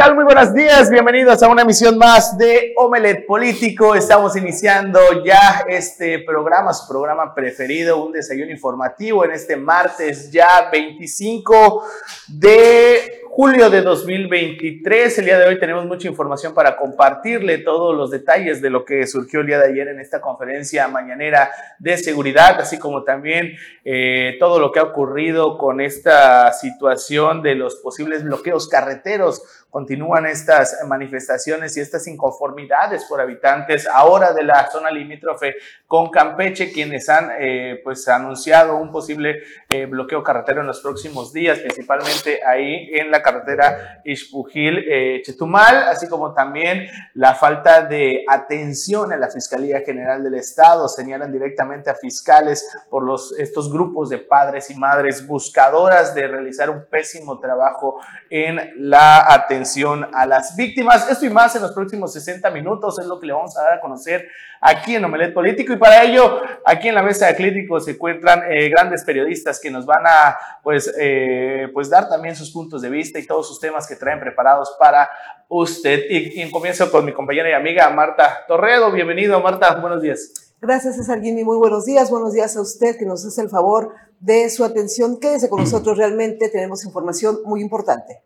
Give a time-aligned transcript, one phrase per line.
[0.00, 0.14] tal?
[0.14, 3.94] Muy buenos días, bienvenidos a una emisión más de Omelet Político.
[3.94, 10.70] Estamos iniciando ya este programa, su programa preferido, un desayuno informativo en este martes ya
[10.72, 11.84] 25
[12.28, 15.20] de julio de 2023.
[15.20, 19.06] El día de hoy tenemos mucha información para compartirle todos los detalles de lo que
[19.06, 21.48] surgió el día de ayer en esta conferencia mañanera
[21.78, 27.54] de seguridad, así como también eh, todo lo que ha ocurrido con esta situación de
[27.54, 34.68] los posibles bloqueos carreteros continúan estas manifestaciones y estas inconformidades por habitantes ahora de la
[34.70, 35.54] zona limítrofe
[35.86, 41.32] con Campeche, quienes han eh, pues anunciado un posible eh, bloqueo carretero en los próximos
[41.32, 49.12] días, principalmente ahí en la carretera Ixpujil-Chetumal, eh, así como también la falta de atención
[49.12, 50.88] en la Fiscalía General del Estado.
[50.88, 56.70] Señalan directamente a fiscales por los, estos grupos de padres y madres buscadoras de realizar
[56.70, 61.08] un pésimo trabajo en la atención a las víctimas.
[61.10, 63.74] Esto y más en los próximos 60 minutos es lo que le vamos a dar
[63.74, 64.28] a conocer
[64.60, 65.72] aquí en Omelet Político.
[65.72, 69.70] Y para ello, aquí en la mesa de críticos se encuentran eh, grandes periodistas que
[69.70, 73.58] nos van a pues, eh, pues dar también sus puntos de vista y todos sus
[73.58, 75.10] temas que traen preparados para
[75.48, 76.04] usted.
[76.08, 78.92] Y, y comienzo con mi compañera y amiga Marta Torredo.
[78.92, 79.74] Bienvenido, Marta.
[79.80, 80.32] Buenos días.
[80.60, 81.42] Gracias, César Jimmy.
[81.42, 82.10] Muy buenos días.
[82.10, 85.18] Buenos días a usted que nos hace el favor de su atención.
[85.18, 85.96] Quédese con nosotros.
[85.96, 88.22] Realmente tenemos información muy importante.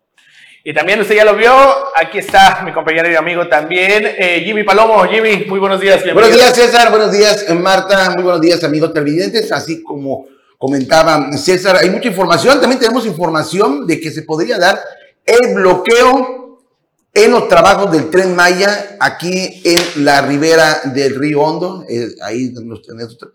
[0.67, 1.53] Y también usted ya lo vio,
[1.95, 5.05] aquí está mi compañero y amigo también, eh, Jimmy Palomo.
[5.05, 6.03] Jimmy, muy buenos días.
[6.03, 6.89] Buenos días, César.
[6.89, 8.13] Buenos días, Marta.
[8.15, 9.53] Muy buenos días, amigos televidentes.
[9.53, 10.25] Así como
[10.65, 12.59] comentaba César, hay mucha información.
[12.59, 14.81] También tenemos información de que se podría dar
[15.27, 16.63] el bloqueo
[17.13, 21.85] en los trabajos del tren Maya aquí en la ribera del río Hondo.
[21.87, 22.81] Eh, ahí los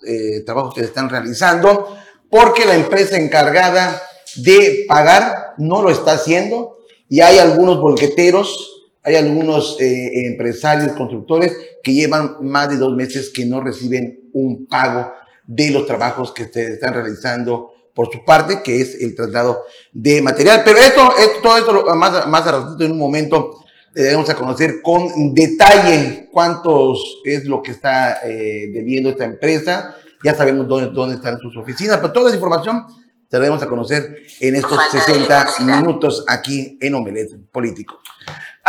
[0.08, 1.96] eh, trabajos que se están realizando,
[2.32, 4.02] porque la empresa encargada
[4.38, 6.80] de pagar no lo está haciendo
[7.10, 13.30] y hay algunos bolqueteros, hay algunos eh, empresarios, constructores que llevan más de dos meses
[13.30, 15.14] que no reciben un pago
[15.50, 20.22] de los trabajos que se están realizando por su parte, que es el traslado de
[20.22, 20.62] material.
[20.64, 23.66] Pero esto, esto todo esto más, más a en un momento
[23.96, 29.96] debemos a conocer con detalle cuántos es lo que está eh, debiendo esta empresa.
[30.24, 32.86] Ya sabemos dónde, dónde están sus oficinas, pero toda esa información
[33.28, 38.00] te a conocer en estos 60 minutos aquí en Omelet Político.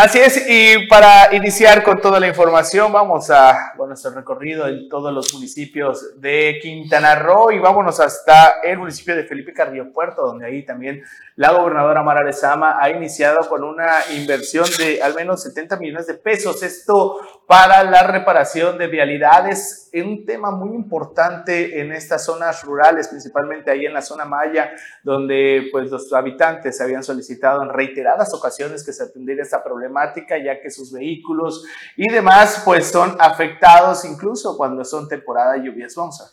[0.03, 5.12] Así es, y para iniciar con toda la información, vamos a nuestro recorrido en todos
[5.12, 10.47] los municipios de Quintana Roo y vámonos hasta el municipio de Felipe Carrillo Puerto, donde
[10.47, 11.03] ahí también
[11.37, 16.15] la gobernadora Mara Lezama ha iniciado con una inversión de al menos 70 millones de
[16.15, 16.62] pesos.
[16.62, 23.71] Esto para la reparación de vialidades, un tema muy importante en estas zonas rurales, principalmente
[23.71, 24.71] ahí en la zona Maya,
[25.03, 29.90] donde pues los habitantes habían solicitado en reiteradas ocasiones que se atendiera esta problemática,
[30.39, 31.65] ya que sus vehículos
[31.97, 35.95] y demás pues son afectados incluso cuando son temporada de lluvias.
[35.95, 36.33] Vamos.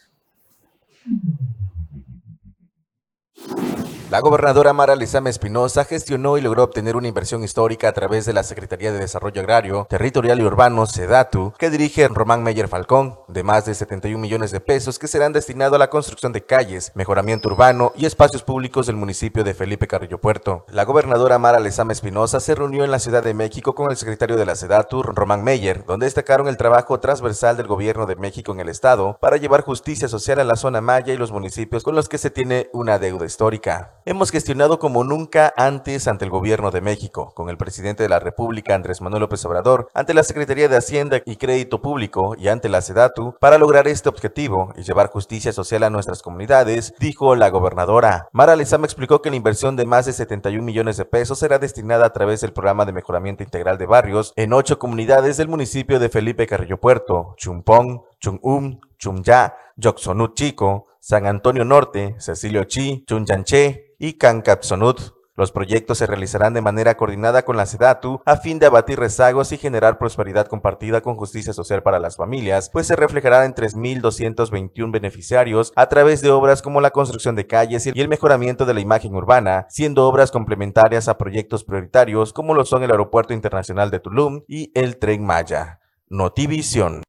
[4.09, 8.31] La gobernadora Mara Lizama Espinosa gestionó y logró obtener una inversión histórica a través de
[8.31, 13.44] la Secretaría de Desarrollo Agrario, Territorial y Urbano, SEDATU, que dirige Román Meyer Falcón, de
[13.44, 17.50] más de 71 millones de pesos que serán destinados a la construcción de calles, mejoramiento
[17.50, 20.63] urbano y espacios públicos del municipio de Felipe Carrillo Puerto.
[20.69, 24.38] La gobernadora Mara Lezama Espinosa se reunió en la Ciudad de México con el secretario
[24.38, 28.62] de la SEDATU, Román Meyer, donde destacaron el trabajo transversal del gobierno de México en
[28.62, 32.07] el estado para llevar justicia social a la zona maya y los municipios con los
[32.07, 33.97] que se tiene una deuda histórica.
[34.09, 38.22] Hemos gestionado como nunca antes ante el gobierno de México, con el presidente de la
[38.22, 42.69] República, Andrés Manuel López Obrador, ante la Secretaría de Hacienda y Crédito Público y ante
[42.69, 47.50] la SEDATU para lograr este objetivo y llevar justicia social a nuestras comunidades, dijo la
[47.50, 48.29] gobernadora.
[48.31, 52.06] Mara Lezama explicó que la inversión de más de 71 millones de pesos será destinada
[52.06, 56.07] a través del programa de mejoramiento integral de barrios en ocho comunidades del municipio de
[56.07, 64.14] Felipe Carrillo Puerto, Chumpón, Chungum, Chumya, Yoxonut Chico, San Antonio Norte, Cecilio Chi, Chunyanche, y
[64.14, 65.17] Cancapsonut.
[65.38, 69.52] Los proyectos se realizarán de manera coordinada con la SEDATU a fin de abatir rezagos
[69.52, 74.91] y generar prosperidad compartida con justicia social para las familias, pues se reflejará en 3.221
[74.91, 78.79] beneficiarios a través de obras como la construcción de calles y el mejoramiento de la
[78.79, 84.00] imagen urbana, siendo obras complementarias a proyectos prioritarios como lo son el Aeropuerto Internacional de
[84.00, 85.82] Tulum y el Tren Maya.
[86.09, 87.03] Notivisión.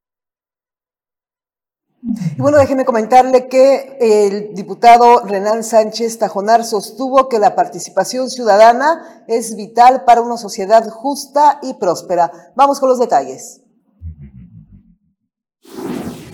[2.00, 9.24] Y bueno, déjeme comentarle que el diputado Renan Sánchez Tajonar sostuvo que la participación ciudadana
[9.26, 12.52] es vital para una sociedad justa y próspera.
[12.54, 13.62] Vamos con los detalles.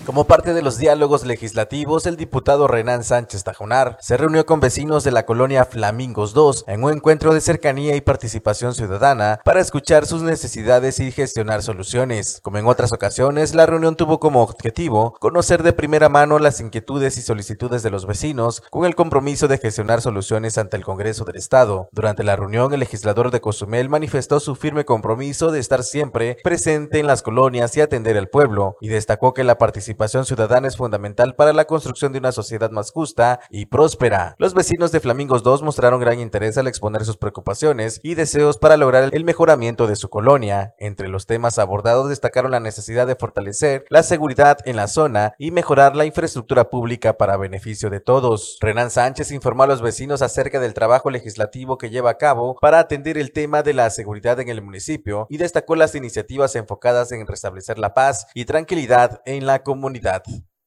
[0.05, 5.03] Como parte de los diálogos legislativos, el diputado Renan Sánchez Tajonar se reunió con vecinos
[5.03, 10.05] de la colonia Flamingos 2 en un encuentro de cercanía y participación ciudadana para escuchar
[10.05, 12.39] sus necesidades y gestionar soluciones.
[12.43, 17.17] Como en otras ocasiones, la reunión tuvo como objetivo conocer de primera mano las inquietudes
[17.17, 21.37] y solicitudes de los vecinos con el compromiso de gestionar soluciones ante el Congreso del
[21.37, 21.89] Estado.
[21.91, 26.99] Durante la reunión, el legislador de Cozumel manifestó su firme compromiso de estar siempre presente
[26.99, 30.75] en las colonias y atender al pueblo, y destacó que la participación participación ciudadana es
[30.75, 34.35] fundamental para la construcción de una sociedad más justa y próspera.
[34.37, 38.75] Los vecinos de Flamingos 2 mostraron gran interés al exponer sus preocupaciones y deseos para
[38.75, 40.75] lograr el mejoramiento de su colonia.
[40.79, 45.51] Entre los temas abordados destacaron la necesidad de fortalecer la seguridad en la zona y
[45.51, 48.57] mejorar la infraestructura pública para beneficio de todos.
[48.59, 52.79] Renan Sánchez informó a los vecinos acerca del trabajo legislativo que lleva a cabo para
[52.79, 57.25] atender el tema de la seguridad en el municipio y destacó las iniciativas enfocadas en
[57.25, 59.84] restablecer la paz y tranquilidad en la comunidad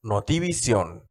[0.01, 1.03] Notivisión.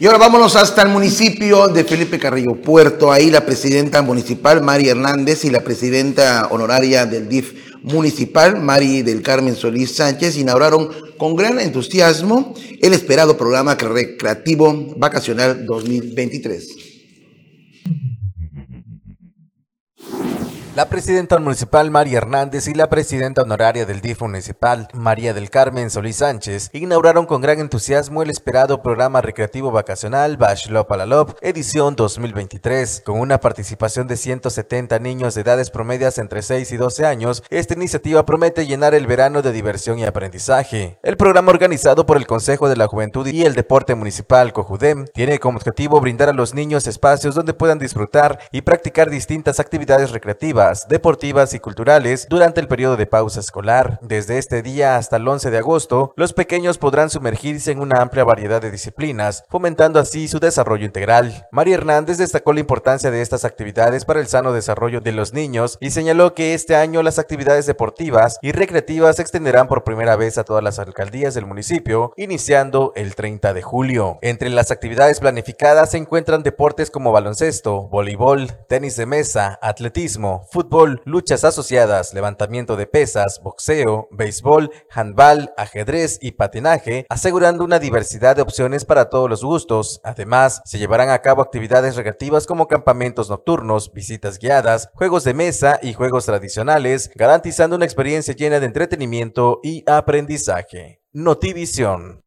[0.00, 3.12] Y ahora vámonos hasta el municipio de Felipe Carrillo Puerto.
[3.12, 9.22] Ahí la presidenta municipal, Mari Hernández, y la presidenta honoraria del DIF municipal, Mari del
[9.22, 16.89] Carmen Solís Sánchez, inauguraron con gran entusiasmo el esperado programa recreativo vacacional 2023.
[20.80, 25.90] La presidenta municipal María Hernández y la presidenta honoraria del DIF municipal María del Carmen
[25.90, 33.02] Solís Sánchez inauguraron con gran entusiasmo el esperado programa recreativo vacacional Bashlop Alalop edición 2023.
[33.04, 37.74] Con una participación de 170 niños de edades promedias entre 6 y 12 años, esta
[37.74, 40.98] iniciativa promete llenar el verano de diversión y aprendizaje.
[41.02, 45.40] El programa organizado por el Consejo de la Juventud y el Deporte Municipal Cojudem tiene
[45.40, 50.69] como objetivo brindar a los niños espacios donde puedan disfrutar y practicar distintas actividades recreativas
[50.88, 53.98] deportivas y culturales durante el periodo de pausa escolar.
[54.02, 58.24] Desde este día hasta el 11 de agosto, los pequeños podrán sumergirse en una amplia
[58.24, 61.48] variedad de disciplinas, fomentando así su desarrollo integral.
[61.50, 65.78] María Hernández destacó la importancia de estas actividades para el sano desarrollo de los niños
[65.80, 70.38] y señaló que este año las actividades deportivas y recreativas se extenderán por primera vez
[70.38, 74.18] a todas las alcaldías del municipio, iniciando el 30 de julio.
[74.22, 81.00] Entre las actividades planificadas se encuentran deportes como baloncesto, voleibol, tenis de mesa, atletismo, fútbol,
[81.04, 88.42] luchas asociadas, levantamiento de pesas, boxeo, béisbol, handball, ajedrez y patinaje, asegurando una diversidad de
[88.42, 90.00] opciones para todos los gustos.
[90.04, 95.78] Además, se llevarán a cabo actividades recreativas como campamentos nocturnos, visitas guiadas, juegos de mesa
[95.82, 101.00] y juegos tradicionales, garantizando una experiencia llena de entretenimiento y aprendizaje.
[101.12, 102.22] Notivisión.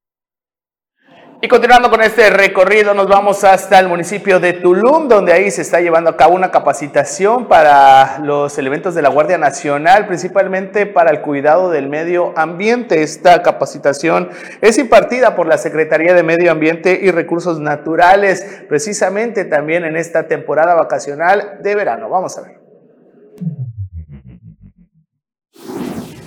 [1.43, 5.61] Y continuando con este recorrido, nos vamos hasta el municipio de Tulum, donde ahí se
[5.61, 11.11] está llevando a cabo una capacitación para los elementos de la Guardia Nacional, principalmente para
[11.11, 13.03] el cuidado del medio ambiente.
[13.03, 14.29] Esta capacitación
[14.61, 20.29] es impartida por la Secretaría de Medio Ambiente y Recursos Naturales, precisamente también en esta
[20.29, 22.07] temporada vacacional de verano.
[22.07, 23.72] Vamos a ver.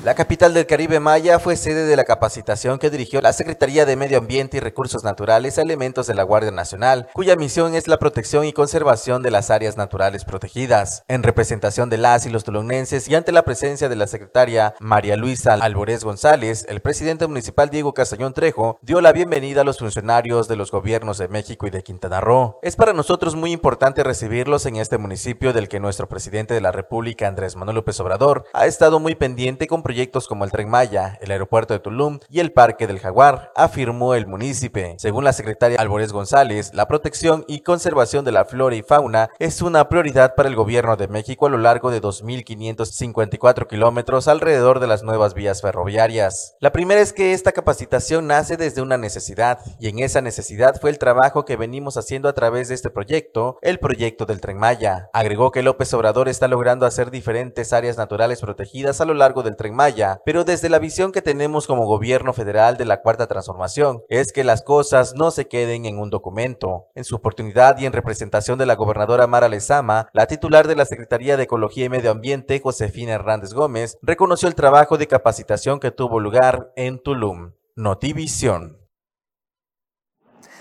[0.06, 3.96] La capital del Caribe Maya fue sede de la capacitación que dirigió la Secretaría de
[3.96, 7.98] Medio Ambiente y Recursos Naturales a elementos de la Guardia Nacional, cuya misión es la
[7.98, 11.02] protección y conservación de las áreas naturales protegidas.
[11.08, 15.16] En representación de las y los tulonenses y ante la presencia de la secretaria María
[15.16, 20.46] Luisa Alborez González, el presidente municipal Diego Castañón Trejo dio la bienvenida a los funcionarios
[20.46, 22.60] de los gobiernos de México y de Quintana Roo.
[22.62, 26.70] Es para nosotros muy importante recibirlos en este municipio del que nuestro presidente de la
[26.70, 30.68] República, Andrés Manuel López Obrador, ha estado muy pendiente con proyectos proyectos como el Tren
[30.68, 34.66] Maya, el aeropuerto de Tulum y el Parque del Jaguar, afirmó el municipio.
[34.98, 39.62] Según la secretaria Álvarez González, la protección y conservación de la flora y fauna es
[39.62, 44.86] una prioridad para el gobierno de México a lo largo de 2.554 kilómetros alrededor de
[44.86, 46.56] las nuevas vías ferroviarias.
[46.60, 50.90] La primera es que esta capacitación nace desde una necesidad, y en esa necesidad fue
[50.90, 55.08] el trabajo que venimos haciendo a través de este proyecto, el proyecto del Tren Maya.
[55.14, 59.56] Agregó que López Obrador está logrando hacer diferentes áreas naturales protegidas a lo largo del
[59.56, 64.02] Tren Maya pero desde la visión que tenemos como gobierno federal de la Cuarta Transformación,
[64.09, 66.87] es que las cosas no se queden en un documento.
[66.95, 70.87] En su oportunidad y en representación de la gobernadora Mara Lezama, la titular de la
[70.87, 75.90] Secretaría de Ecología y Medio Ambiente, Josefina Hernández Gómez, reconoció el trabajo de capacitación que
[75.90, 77.52] tuvo lugar en Tulum.
[77.76, 78.78] Notivisión.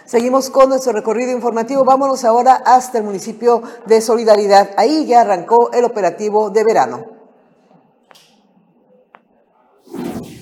[0.06, 1.84] Seguimos con nuestro recorrido informativo.
[1.84, 4.72] Vámonos ahora hasta el municipio de Solidaridad.
[4.78, 7.15] Ahí ya arrancó el operativo de verano.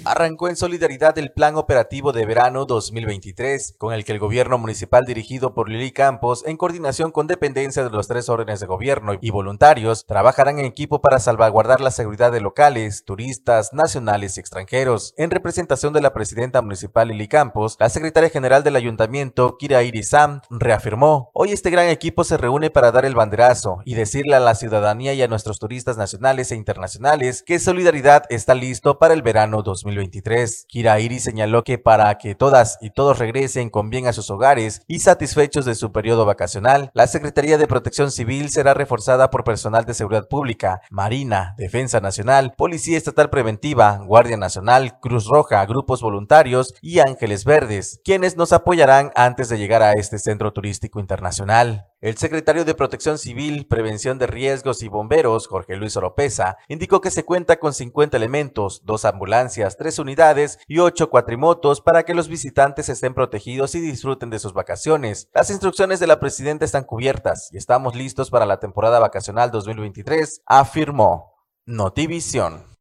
[0.05, 5.05] Arrancó en solidaridad el Plan Operativo de Verano 2023, con el que el gobierno municipal
[5.05, 9.29] dirigido por Lili Campos, en coordinación con dependencias de los tres órdenes de gobierno y
[9.29, 15.13] voluntarios, trabajarán en equipo para salvaguardar la seguridad de locales, turistas, nacionales y extranjeros.
[15.17, 20.41] En representación de la presidenta municipal Lili Campos, la secretaria general del ayuntamiento, Kira Irisam,
[20.49, 24.55] reafirmó, hoy este gran equipo se reúne para dar el banderazo y decirle a la
[24.55, 29.61] ciudadanía y a nuestros turistas nacionales e internacionales que Solidaridad está listo para el verano
[29.61, 29.92] 2023.
[29.95, 30.65] 2023.
[30.67, 34.81] Kira Iris señaló que para que todas y todos regresen con bien a sus hogares
[34.87, 39.85] y satisfechos de su periodo vacacional, la Secretaría de Protección Civil será reforzada por personal
[39.85, 46.73] de seguridad pública, Marina, Defensa Nacional, Policía Estatal Preventiva, Guardia Nacional, Cruz Roja, grupos voluntarios
[46.81, 51.92] y Ángeles Verdes, quienes nos apoyarán antes de llegar a este centro turístico internacional.
[52.03, 57.11] El secretario de Protección Civil, Prevención de Riesgos y Bomberos, Jorge Luis Oropesa, indicó que
[57.11, 62.27] se cuenta con 50 elementos, dos ambulancias, tres unidades y ocho cuatrimotos para que los
[62.27, 65.29] visitantes estén protegidos y disfruten de sus vacaciones.
[65.33, 70.41] Las instrucciones de la presidenta están cubiertas y estamos listos para la temporada vacacional 2023,
[70.45, 71.31] afirmó.
[71.65, 72.72] Notivisión.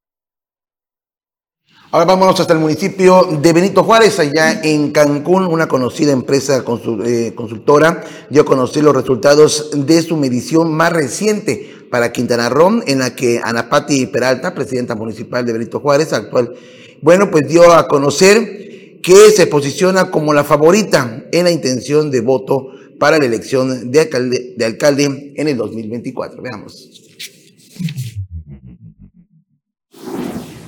[1.94, 6.64] Ahora vámonos hasta el municipio de Benito Juárez, allá en Cancún, una conocida empresa
[7.04, 12.80] eh, consultora dio a conocer los resultados de su medición más reciente para Quintana Roo,
[12.86, 16.54] en la que Anapati Peralta, presidenta municipal de Benito Juárez, actual,
[17.02, 22.22] bueno, pues dio a conocer que se posiciona como la favorita en la intención de
[22.22, 22.68] voto
[22.98, 26.40] para la elección de alcalde, de alcalde en el 2024.
[26.40, 27.02] Veamos.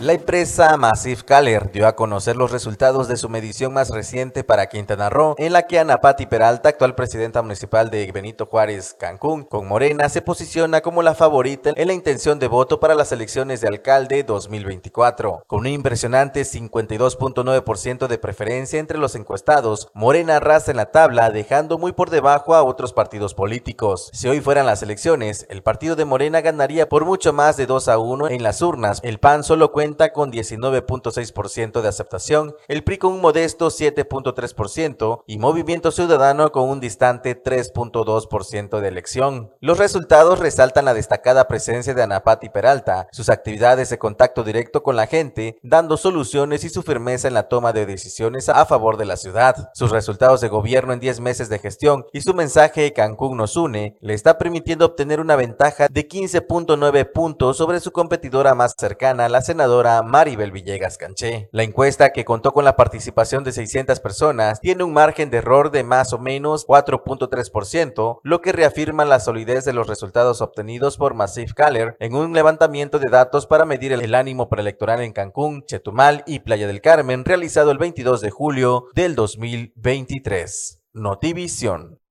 [0.05, 4.67] La empresa Massive Caller dio a conocer los resultados de su medición más reciente para
[4.67, 9.45] Quintana Roo, en la que Ana Patti Peralta, actual presidenta municipal de Benito Juárez, Cancún,
[9.45, 13.63] con Morena, se posiciona como la favorita en la intención de voto para las elecciones
[13.63, 15.45] de alcalde 2024.
[15.47, 21.79] Con un impresionante 52.9% de preferencia entre los encuestados, Morena arrasa en la tabla, dejando
[21.79, 24.11] muy por debajo a otros partidos políticos.
[24.13, 27.89] Si hoy fueran las elecciones, el partido de Morena ganaría por mucho más de 2
[27.89, 29.01] a 1 en las urnas.
[29.03, 35.39] El PAN solo cuenta con 19.6% de aceptación, el PRI con un modesto 7.3% y
[35.39, 39.53] Movimiento Ciudadano con un distante 3.2% de elección.
[39.61, 44.97] Los resultados resaltan la destacada presencia de Anapati Peralta, sus actividades de contacto directo con
[44.97, 49.05] la gente, dando soluciones y su firmeza en la toma de decisiones a favor de
[49.05, 49.71] la ciudad.
[49.75, 53.97] Sus resultados de gobierno en 10 meses de gestión y su mensaje Cancún nos une
[54.01, 59.43] le está permitiendo obtener una ventaja de 15.9 puntos sobre su competidora más cercana, la
[59.43, 61.49] senadora Maribel Villegas Canché.
[61.53, 65.71] La encuesta, que contó con la participación de 600 personas, tiene un margen de error
[65.71, 71.15] de más o menos 4.3%, lo que reafirma la solidez de los resultados obtenidos por
[71.15, 76.23] Massive Caller en un levantamiento de datos para medir el ánimo preelectoral en Cancún, Chetumal
[76.27, 80.81] y Playa del Carmen realizado el 22 de julio del 2023.
[80.93, 82.04] Notivisión.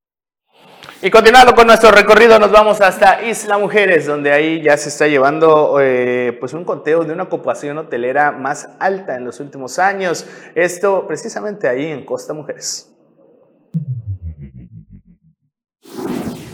[1.05, 5.05] Y continuando con nuestro recorrido, nos vamos hasta Isla Mujeres, donde ahí ya se está
[5.05, 10.25] llevando eh, pues un conteo de una ocupación hotelera más alta en los últimos años.
[10.55, 12.89] Esto precisamente ahí en Costa Mujeres.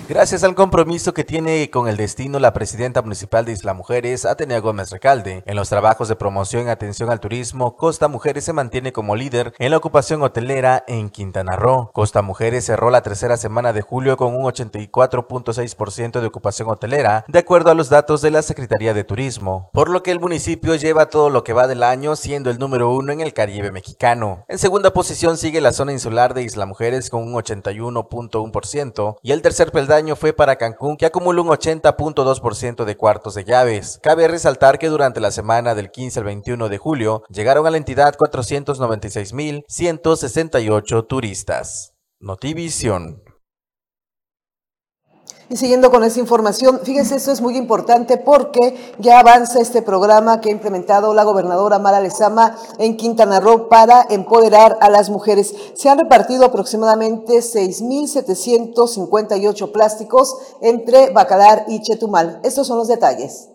[0.10, 4.58] Gracias al compromiso que tiene con el destino la presidenta municipal de Isla Mujeres, Atenea
[4.58, 8.92] Gómez Recalde, en los trabajos de promoción y atención al turismo, Costa Mujeres se mantiene
[8.92, 11.92] como líder en la ocupación hotelera en Quintana Roo.
[11.94, 17.38] Costa Mujeres cerró la tercera semana de julio con un 84.6% de ocupación hotelera, de
[17.38, 21.10] acuerdo a los datos de la Secretaría de Turismo, por lo que el municipio lleva
[21.10, 24.44] todo lo que va del año siendo el número uno en el Caribe mexicano.
[24.48, 29.44] En segunda posición sigue la zona insular de Isla Mujeres con un 81.1% y el
[29.44, 34.00] tercer peldaño año fue para Cancún, que acumuló un 80.2% de cuartos de llaves.
[34.02, 37.78] Cabe resaltar que durante la semana del 15 al 21 de julio llegaron a la
[37.78, 41.94] entidad 496.168 turistas.
[42.20, 43.29] Notivisión.
[45.52, 50.42] Y siguiendo con esta información, fíjense, esto es muy importante porque ya avanza este programa
[50.42, 55.56] que ha implementado la gobernadora Mara Lezama en Quintana Roo para empoderar a las mujeres.
[55.74, 62.42] Se han repartido aproximadamente 6.758 plásticos entre Bacalar y Chetumal.
[62.44, 63.50] Estos son los detalles.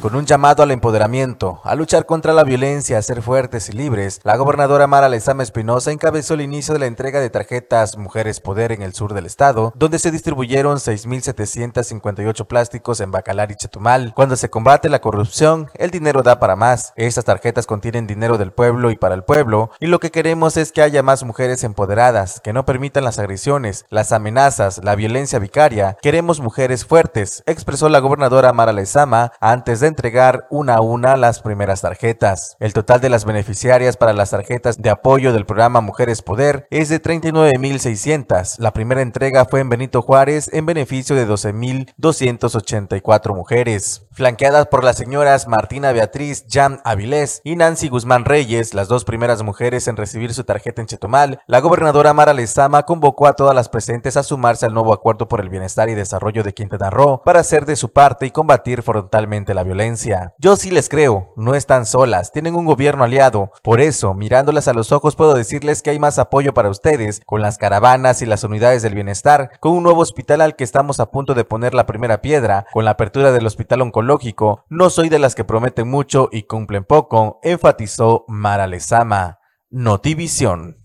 [0.00, 4.20] Con un llamado al empoderamiento, a luchar contra la violencia, a ser fuertes y libres,
[4.24, 8.72] la gobernadora Mara Lezama Espinosa encabezó el inicio de la entrega de tarjetas Mujeres Poder
[8.72, 14.14] en el sur del estado, donde se distribuyeron 6.758 plásticos en Bacalar y Chetumal.
[14.16, 16.94] Cuando se combate la corrupción, el dinero da para más.
[16.96, 20.72] Estas tarjetas contienen dinero del pueblo y para el pueblo, y lo que queremos es
[20.72, 25.98] que haya más mujeres empoderadas, que no permitan las agresiones, las amenazas, la violencia vicaria.
[26.00, 31.42] Queremos mujeres fuertes, expresó la gobernadora Mara Lezama antes de entregar una a una las
[31.42, 32.56] primeras tarjetas.
[32.58, 36.88] El total de las beneficiarias para las tarjetas de apoyo del programa Mujeres Poder es
[36.88, 38.58] de 39.600.
[38.58, 44.06] La primera entrega fue en Benito Juárez en beneficio de 12.284 mujeres.
[44.12, 49.42] Flanqueadas por las señoras Martina Beatriz Jan Avilés y Nancy Guzmán Reyes, las dos primeras
[49.42, 53.68] mujeres en recibir su tarjeta en Chetumal, la gobernadora Mara Lezama convocó a todas las
[53.68, 57.40] presentes a sumarse al nuevo acuerdo por el bienestar y desarrollo de Quintana Roo para
[57.40, 59.79] hacer de su parte y combatir frontalmente la violencia.
[60.38, 63.52] Yo sí les creo, no están solas, tienen un gobierno aliado.
[63.62, 67.42] Por eso, mirándolas a los ojos, puedo decirles que hay más apoyo para ustedes con
[67.42, 71.10] las caravanas y las unidades del bienestar, con un nuevo hospital al que estamos a
[71.10, 74.64] punto de poner la primera piedra, con la apertura del hospital oncológico.
[74.68, 79.38] No soy de las que prometen mucho y cumplen poco, enfatizó Mara Lezama.
[79.70, 80.79] Notivisión.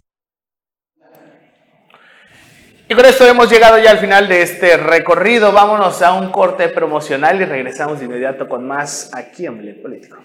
[2.88, 5.52] Y con esto hemos llegado ya al final de este recorrido.
[5.52, 10.18] Vámonos a un corte promocional y regresamos de inmediato con más aquí en Milet Político.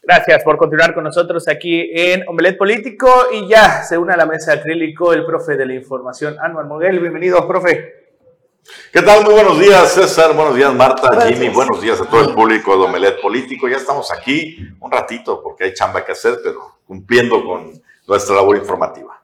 [0.00, 4.26] Gracias por continuar con nosotros aquí en Omelet Político y ya se une a la
[4.26, 7.00] mesa acrílico el profe de la información, Anual Moguel.
[7.00, 8.00] Bienvenido, profe.
[8.92, 9.24] ¿Qué tal?
[9.24, 10.34] Muy buenos días, César.
[10.34, 11.48] Buenos días, Marta, Jimmy.
[11.48, 13.68] Buenos días a todo el público de Omelet Político.
[13.68, 18.56] Ya estamos aquí un ratito porque hay chamba que hacer, pero cumpliendo con nuestra labor
[18.56, 19.22] informativa.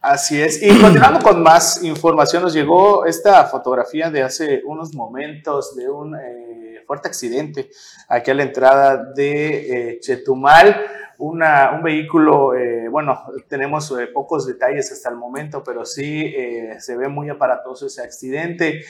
[0.00, 0.60] Así es.
[0.60, 6.16] Y continuando con más información, nos llegó esta fotografía de hace unos momentos de un
[6.16, 7.70] eh, fuerte accidente
[8.08, 10.84] aquí a la entrada de eh, Chetumal
[11.18, 16.76] una, un vehículo, eh, bueno, tenemos eh, pocos detalles hasta el momento, pero sí eh,
[16.80, 18.84] se ve muy aparatoso ese accidente.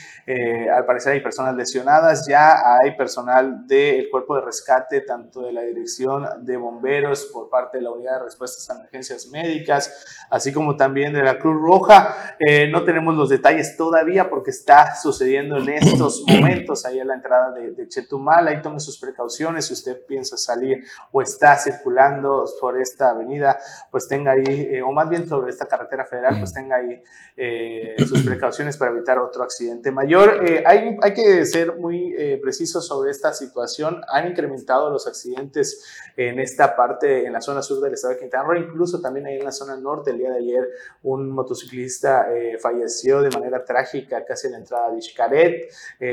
[0.72, 5.62] al parecer hay personas lesionadas, ya hay personal del cuerpo de rescate, tanto de la
[5.62, 10.76] Dirección de Bomberos por parte de la Unidad de Respuestas a Emergencias Médicas, así como
[10.76, 12.36] también de la Cruz Roja.
[12.70, 17.52] no tenemos los detalles todavía porque está sucediendo en estos momentos ahí a la entrada
[17.52, 18.48] de, de Chetumal.
[18.48, 22.14] Ahí tome sus precauciones si usted piensa salir o está circulando
[22.60, 23.58] por esta avenida,
[23.90, 27.02] pues tenga ahí, eh, o más bien sobre esta carretera federal, pues tenga ahí
[27.36, 30.44] eh, sus precauciones para evitar otro accidente mayor.
[30.48, 34.00] Eh, hay, hay que ser muy precisos sobre esta situación.
[34.08, 35.84] Han incrementado los accidentes
[36.16, 39.38] en esta parte, en la zona sur del estado de Quintana Roo, incluso también ahí
[39.38, 40.10] en la zona norte.
[40.10, 40.68] El día de ayer
[41.02, 42.28] un motociclista
[42.60, 45.70] falleció de manera trágica casi en la entrada de Xcaret.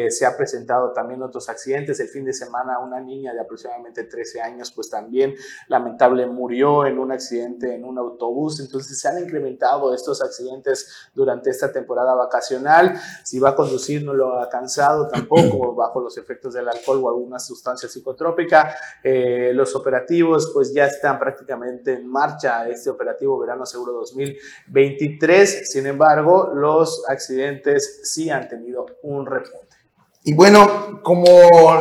[0.10, 2.00] se ha presentado también otros accidentes.
[2.00, 5.36] El fin de semana una niña de aproximadamente 13 años, pues también
[5.68, 5.91] lamentablemente
[6.32, 8.60] murió en un accidente en un autobús.
[8.60, 13.00] Entonces se han incrementado estos accidentes durante esta temporada vacacional.
[13.24, 17.10] Si va a conducir no lo ha cansado tampoco bajo los efectos del alcohol o
[17.10, 18.76] alguna sustancia psicotrópica.
[19.04, 22.68] Eh, los operativos pues ya están prácticamente en marcha.
[22.68, 25.72] Este operativo verano seguro 2023.
[25.72, 29.76] Sin embargo, los accidentes sí han tenido un repunte.
[30.24, 31.26] Y bueno, como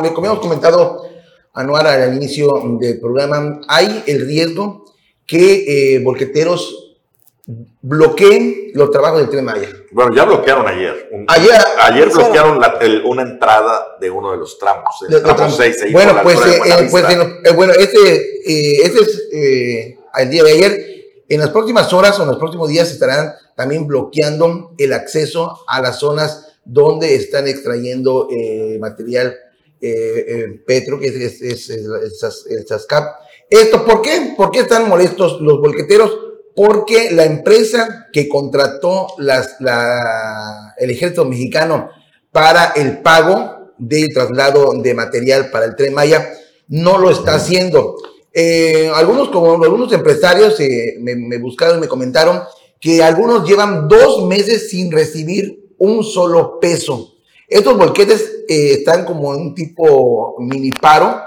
[0.01, 1.03] le habíamos comentado
[1.53, 4.85] Anuar al inicio del programa, hay el riesgo
[5.27, 6.91] que eh, volqueteros
[7.81, 9.67] bloqueen los trabajos del Tren Maya.
[9.91, 11.09] Bueno, ya bloquearon ayer.
[11.27, 12.61] ayer, ayer bloquearon
[13.05, 15.91] una entrada de uno de los tramos, el tramo 6.
[15.91, 20.85] Bueno, pues, eh, eh, pues bueno, este, este es el día de ayer.
[21.27, 25.81] En las próximas horas o en los próximos días estarán también bloqueando el acceso a
[25.81, 28.29] las zonas donde están extrayendo
[28.79, 29.35] material
[29.83, 33.15] eh, eh, Petro, que es, el SASCAP.
[33.49, 34.33] ¿Esto por qué?
[34.37, 36.17] ¿Por qué están molestos los bolqueteros?
[36.55, 39.57] Porque la empresa que contrató las,
[40.77, 41.89] el ejército mexicano
[42.31, 46.31] para el pago del traslado de material para el tren Maya
[46.67, 47.95] no lo está haciendo.
[48.31, 50.57] Eh, algunos, como algunos empresarios
[50.99, 52.43] me, me buscaron y me comentaron
[52.79, 57.15] que algunos llevan dos meses sin recibir un solo peso
[57.51, 61.21] estos bolquetes eh, están como en un tipo mini paro,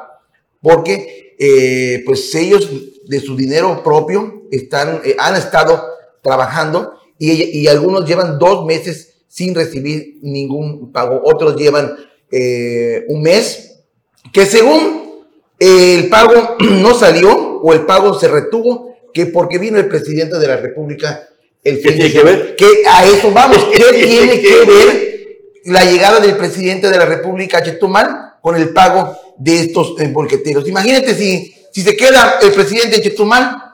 [0.62, 2.66] porque eh, pues ellos
[3.04, 5.84] de su dinero propio están, eh, han estado
[6.22, 11.94] trabajando y, algunos llevan dos meses sin recibir ningún pago, otros llevan
[13.08, 13.82] un mes,
[14.32, 15.24] que según
[15.58, 20.48] el pago no salió o el pago se retuvo, que porque vino el presidente de
[20.48, 21.28] la República
[21.62, 22.56] el ¿Qué tiene que ver?
[22.56, 25.13] Que a eso vamos, ¿qué tiene que ver
[25.64, 30.68] la llegada del presidente de la República Chetumal con el pago de estos bolqueteros.
[30.68, 33.64] Imagínate si, si se queda el presidente en Chetumal,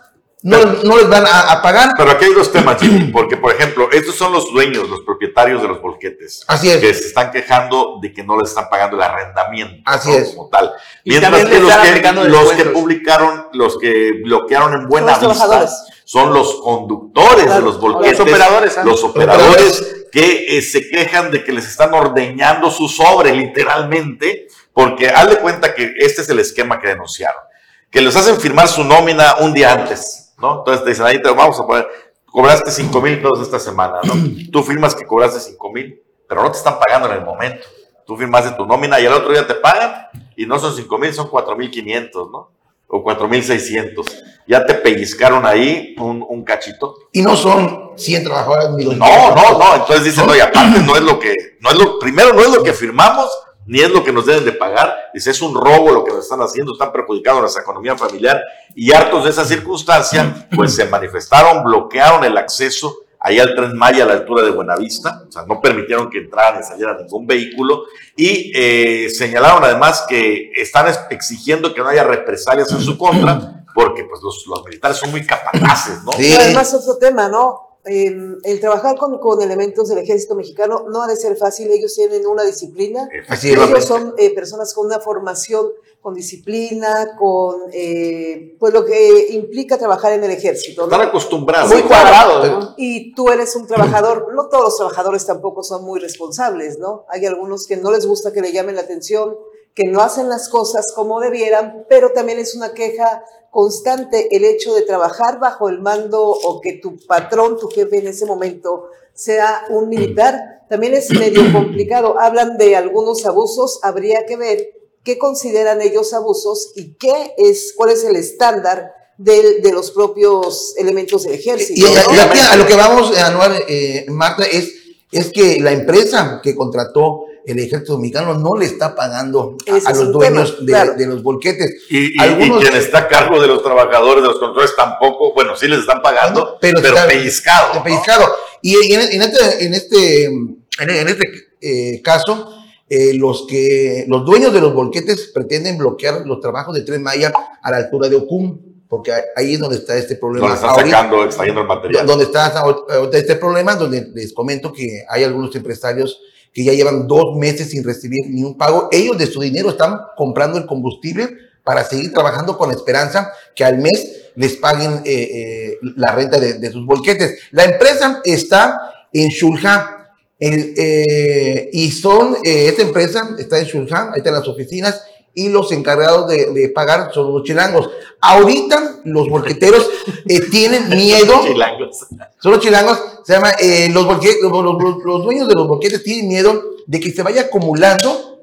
[0.43, 1.93] no, no les van a, pagar.
[1.97, 5.61] Pero aquí hay dos temas, Jimmy, porque por ejemplo, estos son los dueños, los propietarios
[5.61, 6.45] de los bolquetes.
[6.47, 6.79] Así es.
[6.79, 9.83] Que se están quejando de que no les están pagando el arrendamiento.
[9.85, 10.31] Así es.
[10.31, 10.73] Como tal.
[11.05, 15.69] Mientras que los, que los que publicaron, los que bloquearon en buena vista
[16.05, 21.45] son los conductores de los volquetes, los operadores, los operadores que eh, se quejan de
[21.45, 26.81] que les están ordeñando su sobre, literalmente, porque hazle cuenta que este es el esquema
[26.81, 27.43] que denunciaron,
[27.91, 30.59] que les hacen firmar su nómina un día antes, ¿no?
[30.59, 31.89] Entonces te dicen, ahí te vamos a poner,
[32.27, 34.15] cobraste 5 mil pesos esta semana, ¿no?
[34.51, 37.67] Tú firmas que cobraste 5 mil, pero no te están pagando en el momento.
[38.07, 41.13] Tú firmaste tu nómina y al otro día te pagan y no son 5 mil,
[41.15, 42.51] son 4 mil 500, ¿no?
[42.91, 44.07] O 4 mil 600.
[44.47, 46.97] Ya te pellizcaron ahí un, un cachito.
[47.13, 49.77] Y no son 100 trabajadores No, no, no.
[49.77, 52.49] Entonces dicen, no, y aparte no es lo que, no es lo, primero no es
[52.49, 53.31] lo que firmamos,
[53.67, 54.93] ni es lo que nos deben de pagar.
[55.15, 58.43] Dice, es un robo lo que nos están haciendo, están perjudicando nuestra economía familiar.
[58.75, 64.05] Y hartos de esa circunstancia, pues se manifestaron, bloquearon el acceso ahí al tren Maya
[64.05, 67.85] a la altura de Buenavista, o sea, no permitieron que entrara ni saliera ningún vehículo
[68.17, 74.05] y eh, señalaron además que están exigiendo que no haya represalias en su contra porque
[74.05, 76.13] pues los, los militares son muy capaces, ¿no?
[76.19, 77.71] Y además otro tema, ¿no?
[77.87, 81.95] Eh, el trabajar con, con, elementos del ejército mexicano no ha de ser fácil, ellos
[81.95, 83.09] tienen una disciplina,
[83.43, 85.67] ellos son eh, personas con una formación,
[86.01, 90.87] con disciplina, con eh, pues lo que implica trabajar en el ejército.
[90.87, 90.93] ¿no?
[90.93, 91.71] Están acostumbrados.
[91.71, 92.51] Muy cuadrados.
[92.51, 92.75] ¿no?
[92.79, 97.05] Y tú eres un trabajador, no todos los trabajadores tampoco son muy responsables, ¿no?
[97.09, 99.37] Hay algunos que no les gusta que le llamen la atención,
[99.75, 104.75] que no hacen las cosas como debieran, pero también es una queja constante el hecho
[104.75, 109.65] de trabajar bajo el mando o que tu patrón, tu jefe en ese momento sea
[109.69, 112.19] un militar, también es medio complicado.
[112.19, 117.91] Hablan de algunos abusos, habría que ver qué consideran ellos abusos y qué es, cuál
[117.91, 121.81] es el estándar de, de los propios elementos del ejército.
[121.81, 124.73] Y, y, y aquí a lo que vamos, Anuar, eh, Marta, es,
[125.13, 129.95] es que la empresa que contrató el ejército dominicano no le está pagando a, a
[129.95, 130.95] los dueños tema, de, claro.
[130.95, 131.85] de, los volquetes.
[131.89, 135.35] Y, y, Algunos, y, quien está a cargo de los trabajadores de los controles tampoco,
[135.35, 137.75] bueno, sí les están pagando, pero, pero está, pellizcado.
[137.75, 137.83] ¿no?
[137.83, 138.33] Pellizcado.
[138.63, 142.60] Y en, en, este, en este, en este eh, caso,
[142.93, 147.33] eh, los, que, los dueños de los volquetes pretenden bloquear los trabajos de Tren Maya
[147.63, 150.49] a la altura de Ocum porque ahí es donde está este problema.
[150.49, 152.05] Donde está sacando, extrayendo el material.
[152.05, 152.65] Donde está
[153.13, 156.21] este problema, donde les comento que hay algunos empresarios
[156.53, 158.89] que ya llevan dos meses sin recibir ni un pago.
[158.91, 161.29] Ellos de su dinero están comprando el combustible
[161.63, 166.41] para seguir trabajando con la esperanza que al mes les paguen eh, eh, la renta
[166.41, 167.39] de, de, sus volquetes.
[167.53, 170.00] La empresa está en Shulja
[170.41, 175.03] eh, y son, esta empresa está en Shulja, ahí están las oficinas
[175.35, 177.89] y los encargados de, de, pagar son los chilangos.
[178.21, 179.89] Ahorita los volqueteros
[180.29, 181.43] eh, tienen miedo.
[181.47, 182.07] chilangos.
[182.43, 182.99] Son los chilangos.
[183.25, 187.13] Se llama, eh, los, los, los, los, dueños de los volquetes tienen miedo de que
[187.13, 188.41] se vaya acumulando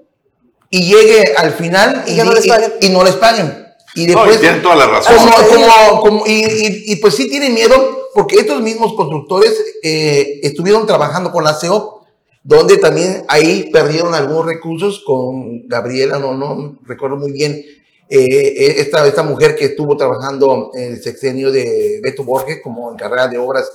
[0.70, 3.68] y llegue al final y, y, no, les y, y no les paguen.
[3.96, 5.16] Y después, no, tienen toda la razón.
[5.18, 11.32] Como, como, como, y, pues sí tienen miedo porque estos mismos constructores eh, estuvieron trabajando
[11.32, 12.02] con la CEOP
[12.44, 17.64] donde también ahí perdieron algunos recursos con Gabriela, no, no recuerdo muy bien,
[18.10, 23.28] eh, esta, esta mujer que estuvo trabajando en el sexenio de Beto Borges como encargada
[23.28, 23.70] de obras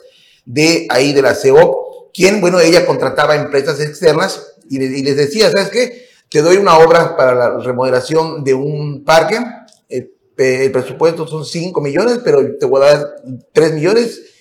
[0.44, 5.16] de ahí de la CEO, quien, bueno, ella contrataba empresas externas y les, y les
[5.16, 6.06] decía, ¿sabes qué?
[6.28, 9.38] Te doy una obra para la remodelación de un parque,
[9.88, 13.14] el, el presupuesto son 5 millones, pero te voy a dar
[13.52, 14.31] 3 millones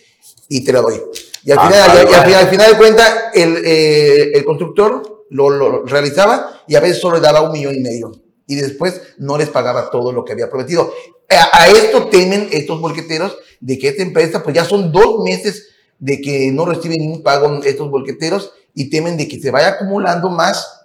[0.51, 1.01] y te la doy.
[1.45, 5.49] Y al, ah, final, vale, y al final de cuentas, el, eh, el constructor lo,
[5.49, 8.11] lo, realizaba y a veces solo le daba un millón y medio.
[8.47, 10.93] Y después no les pagaba todo lo que había prometido.
[11.29, 15.69] A, a esto temen estos bolqueteros de que esta empresa, pues ya son dos meses
[15.99, 20.29] de que no reciben ningún pago estos bolqueteros y temen de que se vaya acumulando
[20.29, 20.80] más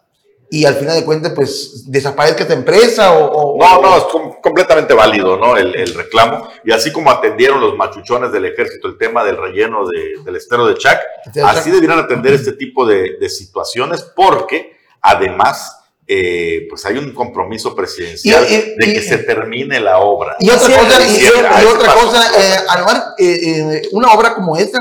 [0.48, 3.26] y al final de cuentas, pues, desaparezca esta empresa o...
[3.26, 5.56] o no, no, es com completamente válido, ¿no?
[5.56, 6.48] El, el, reclamo.
[6.64, 10.66] Y así como atendieron los machuchones del ejército el tema del relleno de, del estero
[10.68, 11.00] de Chac,
[11.44, 17.74] así debieran atender este tipo de, de situaciones porque, además, eh, pues hay un compromiso
[17.74, 20.36] presidencial y, y, de que y, se termine la obra.
[20.38, 24.78] Y otra cosa, y, otra cosa eh, Alvar, eh, eh, una obra como esta,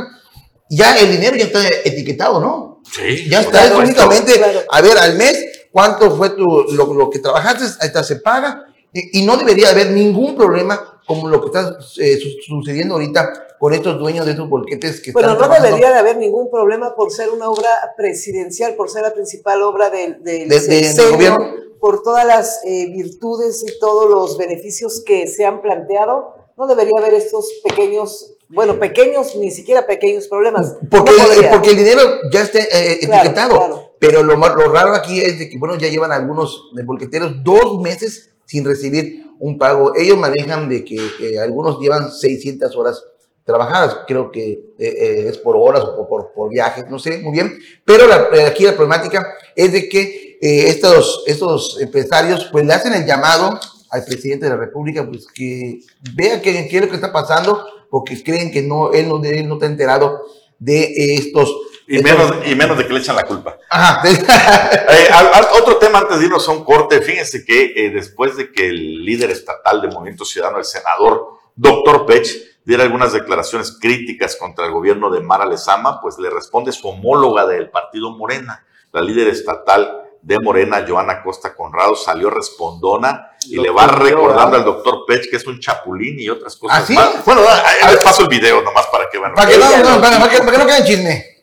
[0.69, 2.83] ya el dinero ya está etiquetado, ¿no?
[2.91, 3.27] Sí.
[3.27, 4.61] Ya está, es únicamente, claro.
[4.69, 9.19] a ver, al mes cuánto fue tu, lo, lo que trabajaste, hasta se paga, y,
[9.19, 13.99] y, no debería haber ningún problema como lo que está eh, sucediendo ahorita con estos
[13.99, 17.29] dueños de estos bolquetes que bueno, están no debería de haber ningún problema por ser
[17.29, 21.45] una obra presidencial, por ser la principal obra del, del, de, de, del gobierno,
[21.81, 26.93] por todas las eh, virtudes y todos los beneficios que se han planteado, no debería
[26.99, 30.75] haber estos pequeños bueno, pequeños, ni siquiera pequeños problemas.
[30.89, 33.49] Porque, no porque el dinero ya está eh, etiquetado.
[33.49, 33.95] Claro, claro.
[33.99, 38.29] Pero lo, lo, raro aquí es de que, bueno, ya llevan algunos bolqueteros dos meses
[38.45, 39.95] sin recibir un pago.
[39.95, 43.03] Ellos manejan de que, que algunos llevan 600 horas
[43.45, 43.99] trabajadas.
[44.07, 47.57] Creo que eh, eh, es por horas o por, por, viajes, no sé muy bien.
[47.85, 52.93] Pero la, eh, aquí la problemática es de que estos, estos empresarios pues le hacen
[52.93, 53.57] el llamado
[53.89, 55.79] al presidente de la República pues que
[56.13, 59.47] vea qué, qué es lo que está pasando porque creen que no, él no, él
[59.47, 60.21] no está enterado
[60.59, 61.49] de estos
[61.87, 63.57] y menos, y menos de que le echan la culpa.
[63.69, 64.01] Ajá.
[64.09, 65.07] eh,
[65.53, 67.01] otro tema antes de irnos a un corte.
[67.01, 72.05] Fíjense que eh, después de que el líder estatal de Movimiento Ciudadano, el senador Doctor
[72.05, 72.27] Pech,
[72.65, 77.47] diera algunas declaraciones críticas contra el gobierno de Mara Lezama, pues le responde su homóloga
[77.47, 83.69] del partido Morena, la líder estatal de Morena, Joana Costa Conrado, salió respondona y le
[83.69, 86.95] va recordando al doctor Pech que es un chapulín y otras cosas ¿Ah, sí?
[86.95, 87.23] más.
[87.23, 89.35] Bueno, ahí les paso el video nomás para que vean.
[89.35, 91.34] Para que no, no, para, que, para que no queden chisme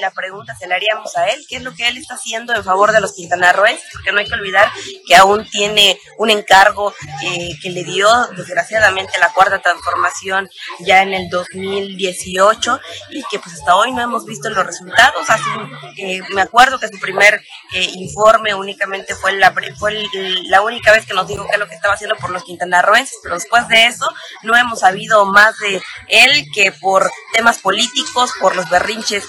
[0.00, 2.64] la pregunta se la haríamos a él, qué es lo que él está haciendo en
[2.64, 4.70] favor de los quintanarroenses, porque no hay que olvidar
[5.06, 10.48] que aún tiene un encargo eh, que le dio desgraciadamente la cuarta transformación
[10.80, 15.28] ya en el 2018 y que pues hasta hoy no hemos visto los resultados.
[15.28, 15.50] Así,
[15.98, 17.40] eh, me acuerdo que su primer
[17.72, 20.02] eh, informe únicamente fue, la, fue
[20.44, 23.18] la única vez que nos dijo qué es lo que estaba haciendo por los quintanarroenses,
[23.22, 24.08] pero después de eso
[24.42, 29.24] no hemos sabido más de él que por temas políticos, por los berrinches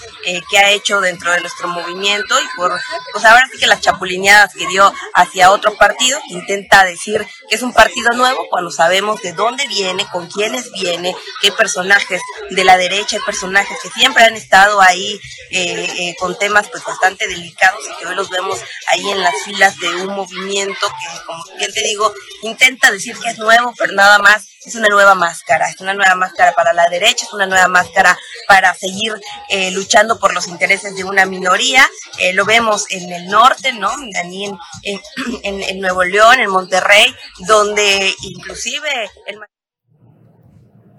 [0.50, 2.80] que hecho dentro de nuestro movimiento y por,
[3.12, 7.56] pues ahora sí que las chapulineadas que dio hacia otro partido, que intenta decir que
[7.56, 12.64] es un partido nuevo cuando sabemos de dónde viene, con quiénes viene, qué personajes de
[12.64, 15.20] la derecha, hay personajes que siempre han estado ahí
[15.50, 19.36] eh, eh, con temas pues bastante delicados y que hoy los vemos ahí en las
[19.44, 23.94] filas de un movimiento que, como bien te digo, intenta decir que es nuevo, pero
[23.94, 27.48] nada más es una nueva máscara, es una nueva máscara para la derecha, es una
[27.48, 29.14] nueva máscara para seguir
[29.50, 31.88] eh, luchando por los intereses de una minoría.
[32.20, 33.92] Eh, lo vemos en el norte, ¿no?
[33.94, 34.58] En,
[35.44, 39.40] en, en, Nuevo León, en Monterrey, donde inclusive el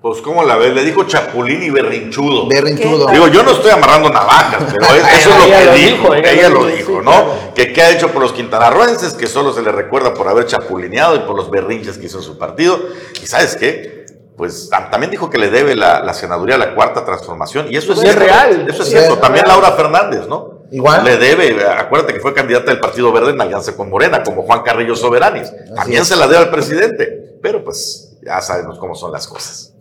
[0.02, 0.74] pues, ¿cómo la ves?
[0.74, 2.48] Le dijo chapulín y berrinchudo.
[2.48, 3.06] Berrinchudo.
[3.06, 6.14] Digo, yo no estoy amarrando navajas, pero eso es lo que dijo.
[6.14, 7.52] Ella, lo dijo, ¿no?
[7.54, 11.14] Que qué ha hecho por los quintanarroenses, que solo se le recuerda por haber chapulineado
[11.14, 12.80] y por los berrinches que hizo su partido.
[13.22, 14.06] Y ¿sabes qué?
[14.36, 17.66] Pues también dijo que le debe la, senaduría a la cuarta transformación.
[17.70, 18.66] Y eso es, es real.
[18.68, 19.18] Eso es cierto.
[19.18, 20.62] También Laura Fernández, ¿no?
[20.72, 21.04] Igual.
[21.04, 24.62] Le debe, acuérdate que fue candidata del Partido Verde en alianza con Morena, como Juan
[24.62, 25.52] Carrillo Soberanis.
[25.76, 27.38] También se la debe al presidente.
[27.40, 29.71] Pero pues ya sabemos cómo son las cosas.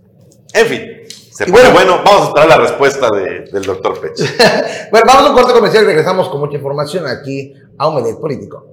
[0.53, 4.17] En fin, se bueno, bueno, vamos a esperar la respuesta del doctor Pech.
[4.91, 8.67] bueno, vamos a un corte comercial y regresamos con mucha información aquí a Omelet Político.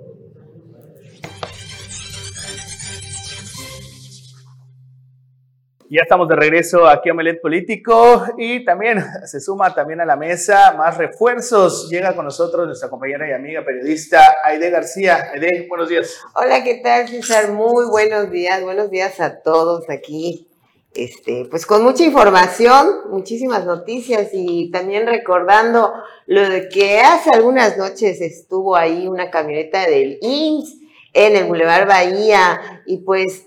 [5.90, 10.16] Ya estamos de regreso aquí a Omelet Político y también se suma también a la
[10.16, 11.88] mesa más refuerzos.
[11.88, 15.30] Llega con nosotros nuestra compañera y amiga periodista Aide García.
[15.32, 16.20] Aide, buenos días.
[16.34, 17.52] Hola, ¿qué tal, César?
[17.52, 18.62] Muy buenos días.
[18.62, 20.48] Buenos días a todos aquí
[20.94, 25.92] este, pues con mucha información, muchísimas noticias y también recordando
[26.26, 30.76] lo de que hace algunas noches estuvo ahí una camioneta del IMSS
[31.12, 33.46] en el Boulevard Bahía y pues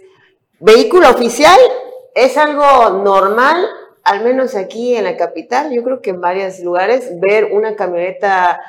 [0.60, 1.60] vehículo oficial
[2.16, 3.66] es algo normal,
[4.04, 8.60] al menos aquí en la capital, yo creo que en varios lugares, ver una camioneta,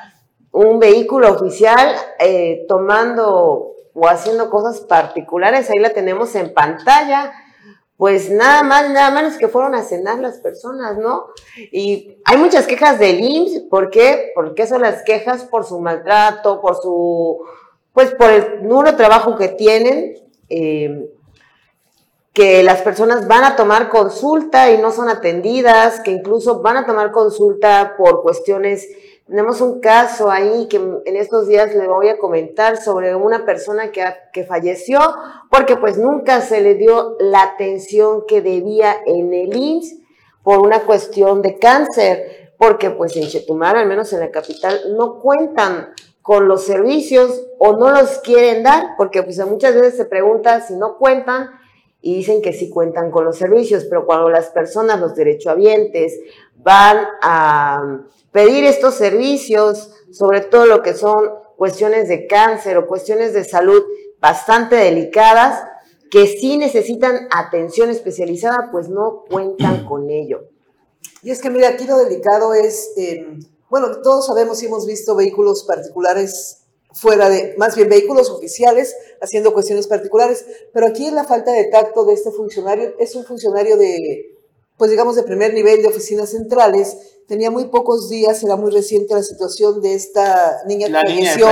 [0.51, 7.33] un vehículo oficial eh, tomando o haciendo cosas particulares, ahí la tenemos en pantalla
[8.03, 11.27] pues nada más, nada menos que fueron a cenar las personas, ¿no?
[11.71, 14.33] Y hay muchas quejas del IMSS, ¿por qué?
[14.35, 17.39] Porque son las quejas por su maltrato, por su,
[17.93, 20.15] pues por el duro trabajo que tienen,
[20.49, 21.09] eh,
[22.33, 26.85] que las personas van a tomar consulta y no son atendidas, que incluso van a
[26.85, 28.85] tomar consulta por cuestiones
[29.27, 33.91] tenemos un caso ahí que en estos días le voy a comentar sobre una persona
[33.91, 34.99] que, que falleció
[35.49, 40.03] porque pues nunca se le dio la atención que debía en el IMSS
[40.43, 45.19] por una cuestión de cáncer, porque pues en Chetumal, al menos en la capital, no
[45.19, 50.61] cuentan con los servicios o no los quieren dar, porque pues muchas veces se pregunta
[50.61, 51.49] si no cuentan
[52.01, 56.19] y dicen que sí cuentan con los servicios, pero cuando las personas, los derechohabientes,
[56.63, 63.33] van a pedir estos servicios, sobre todo lo que son cuestiones de cáncer o cuestiones
[63.33, 63.83] de salud
[64.19, 65.63] bastante delicadas,
[66.09, 70.49] que sí necesitan atención especializada, pues no cuentan con ello.
[71.21, 75.15] Y es que, mira, aquí lo delicado es, em, bueno, todos sabemos y hemos visto
[75.15, 76.59] vehículos particulares
[76.93, 82.05] fuera de, más bien vehículos oficiales haciendo cuestiones particulares, pero aquí la falta de tacto
[82.05, 84.32] de este funcionario es un funcionario de,
[84.83, 89.13] pues digamos, de primer nivel de oficinas centrales, tenía muy pocos días, era muy reciente
[89.13, 91.47] la situación de esta niña que falleció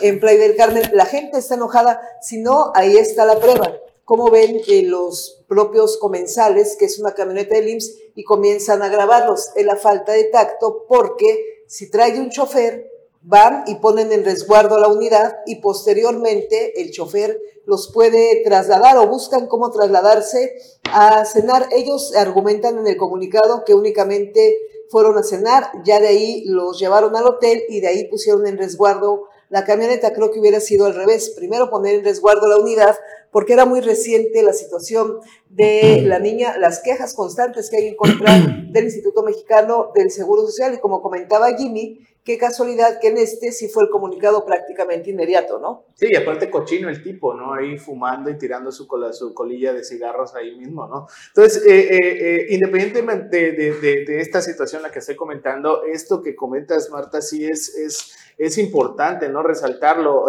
[0.00, 0.84] en Playa del Carmen.
[0.94, 3.76] La gente está enojada, si no, ahí está la prueba.
[4.06, 8.88] cómo ven eh, los propios comensales, que es una camioneta del IMSS, y comienzan a
[8.88, 9.50] grabarlos.
[9.56, 12.90] en la falta de tacto porque si trae un chofer,
[13.20, 17.38] van y ponen en resguardo a la unidad y posteriormente el chofer
[17.70, 20.56] los puede trasladar o buscan cómo trasladarse
[20.92, 21.68] a cenar.
[21.70, 24.58] Ellos argumentan en el comunicado que únicamente
[24.90, 28.58] fueron a cenar, ya de ahí los llevaron al hotel y de ahí pusieron en
[28.58, 30.12] resguardo la camioneta.
[30.12, 31.30] Creo que hubiera sido al revés.
[31.30, 32.96] Primero poner en resguardo la unidad
[33.30, 37.96] porque era muy reciente la situación de la niña, las quejas constantes que hay en
[37.96, 38.36] contra
[38.72, 43.50] del Instituto Mexicano del Seguro Social y como comentaba Jimmy, qué casualidad que en este
[43.52, 45.86] sí fue el comunicado prácticamente inmediato, ¿no?
[45.94, 47.54] Sí, y aparte cochino el tipo, ¿no?
[47.54, 51.06] Ahí fumando y tirando su, colilla de cigarros ahí mismo, ¿no?
[51.28, 56.22] Entonces, eh, eh, eh, independientemente de, de, de, esta situación la que estoy comentando, esto
[56.22, 58.16] que comentas, Marta, sí es, es,
[58.56, 59.42] importante, ¿no?
[59.42, 60.26] Resaltarlo,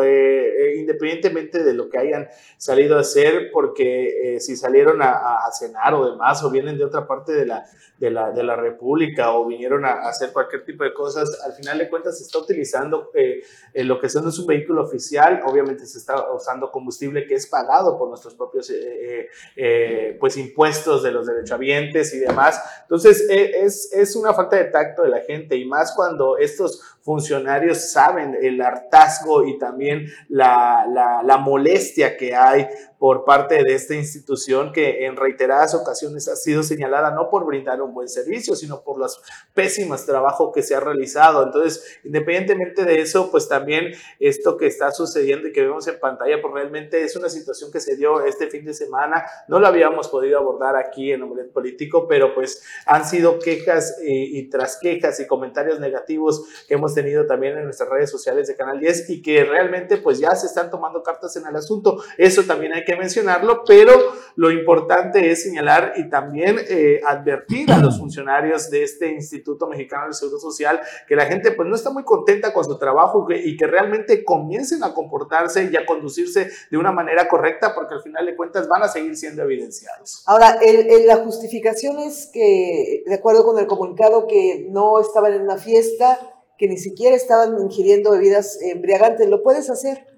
[0.76, 2.28] independientemente de lo que hayan
[2.58, 7.32] salido a hacer, porque si salieron a, cenar o demás, o vienen de otra parte
[7.32, 7.64] de la,
[8.02, 11.54] de la, de la República, o vinieron a, a hacer cualquier tipo de cosas, al
[11.54, 13.44] final de cuentas se está utilizando eh,
[13.84, 18.00] lo que son es un vehículo oficial, obviamente se está usando combustible que es pagado
[18.00, 22.60] por nuestros propios eh, eh, pues impuestos de los derechohabientes y demás.
[22.82, 27.92] Entonces es, es una falta de tacto de la gente y más cuando estos funcionarios
[27.92, 32.68] saben el hartazgo y también la, la, la molestia que hay
[33.02, 37.82] por parte de esta institución que en reiteradas ocasiones ha sido señalada no por brindar
[37.82, 39.20] un buen servicio, sino por los
[39.56, 41.44] pésimos trabajos que se ha realizado.
[41.44, 46.40] Entonces, independientemente de eso, pues también esto que está sucediendo y que vemos en pantalla,
[46.44, 49.26] pues realmente es una situación que se dio este fin de semana.
[49.48, 54.38] No lo habíamos podido abordar aquí en Omelet Político, pero pues han sido quejas y,
[54.38, 58.56] y tras quejas y comentarios negativos que hemos tenido también en nuestras redes sociales de
[58.56, 61.98] Canal 10 y que realmente pues ya se están tomando cartas en el asunto.
[62.20, 63.94] Eso también hay que mencionarlo, pero
[64.36, 70.06] lo importante es señalar y también eh, advertir a los funcionarios de este Instituto Mexicano
[70.06, 73.58] del Seguro Social que la gente pues no está muy contenta con su trabajo y
[73.58, 78.26] que realmente comiencen a comportarse y a conducirse de una manera correcta porque al final
[78.26, 80.24] de cuentas van a seguir siendo evidenciados.
[80.28, 85.42] Ahora, el, la justificación es que, de acuerdo con el comunicado, que no estaban en
[85.42, 86.20] una fiesta,
[86.58, 90.11] que ni siquiera estaban ingiriendo bebidas embriagantes, ¿lo puedes hacer?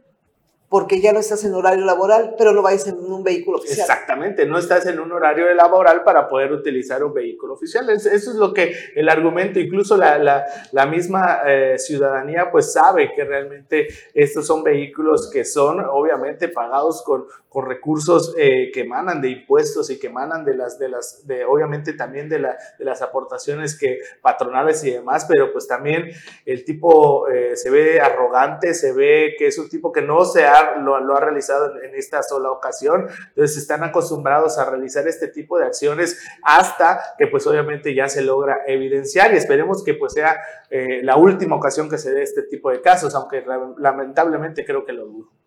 [0.73, 3.81] Porque ya no estás en horario laboral, pero no vayas en un vehículo oficial.
[3.81, 7.87] Exactamente, no estás en un horario laboral para poder utilizar un vehículo oficial.
[7.91, 13.13] Eso es lo que el argumento, incluso la, la, la misma eh, ciudadanía pues sabe
[13.15, 19.21] que realmente estos son vehículos que son obviamente pagados con, con recursos eh, que emanan
[19.21, 22.83] de impuestos y que emanan de las, de las, de obviamente también de, la, de
[22.83, 26.09] las aportaciones que patronales y demás, pero pues también
[26.45, 30.45] el tipo eh, se ve arrogante, se ve que es un tipo que no se
[30.45, 33.07] ha lo, ha realizado en esta sola ocasión.
[33.29, 38.23] Entonces están acostumbrados a realizar este tipo de acciones hasta que pues obviamente ya se
[38.23, 42.41] logra evidenciar y esperemos que pues sea eh, la última ocasión que se dé este
[42.41, 43.45] tipo de casos, aunque
[43.77, 45.43] lamentablemente creo que lo dudo.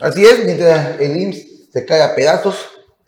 [0.00, 2.56] Así es, mientras el IMSS se cae a pedazos,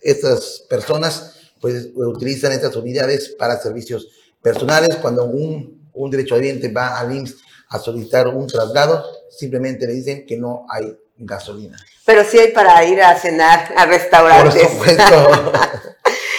[0.00, 4.08] estas personas pues utilizan estas unidades para servicios
[4.42, 4.96] personales.
[4.96, 6.36] Cuando un, un derecho
[6.74, 7.36] va al IMSS
[7.70, 11.76] a solicitar un traslado, simplemente le dicen que no hay gasolina.
[12.04, 14.62] Pero sí hay para ir a cenar a restaurantes.
[14.62, 15.52] Por supuesto.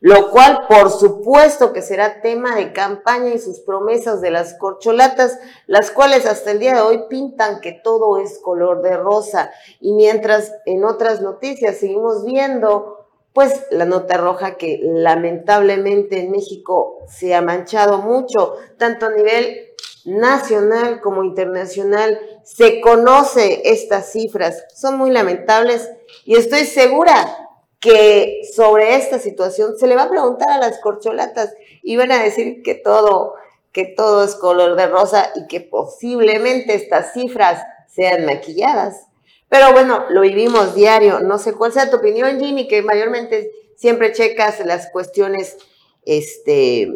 [0.00, 5.38] lo cual por supuesto que será tema de campaña y sus promesas de las corcholatas,
[5.66, 9.50] las cuales hasta el día de hoy pintan que todo es color de rosa.
[9.80, 12.94] Y mientras en otras noticias seguimos viendo
[13.32, 19.67] pues la nota roja que lamentablemente en México se ha manchado mucho, tanto a nivel
[20.08, 22.18] nacional como internacional.
[22.44, 25.90] Se conoce estas cifras, son muy lamentables
[26.24, 27.48] y estoy segura
[27.80, 32.22] que sobre esta situación se le va a preguntar a las corcholatas y van a
[32.22, 33.34] decir que todo,
[33.72, 39.06] que todo es color de rosa y que posiblemente estas cifras sean maquilladas.
[39.48, 41.20] Pero bueno, lo vivimos diario.
[41.20, 45.56] No sé cuál sea tu opinión, Jimmy, que mayormente siempre checas las cuestiones
[46.04, 46.92] este,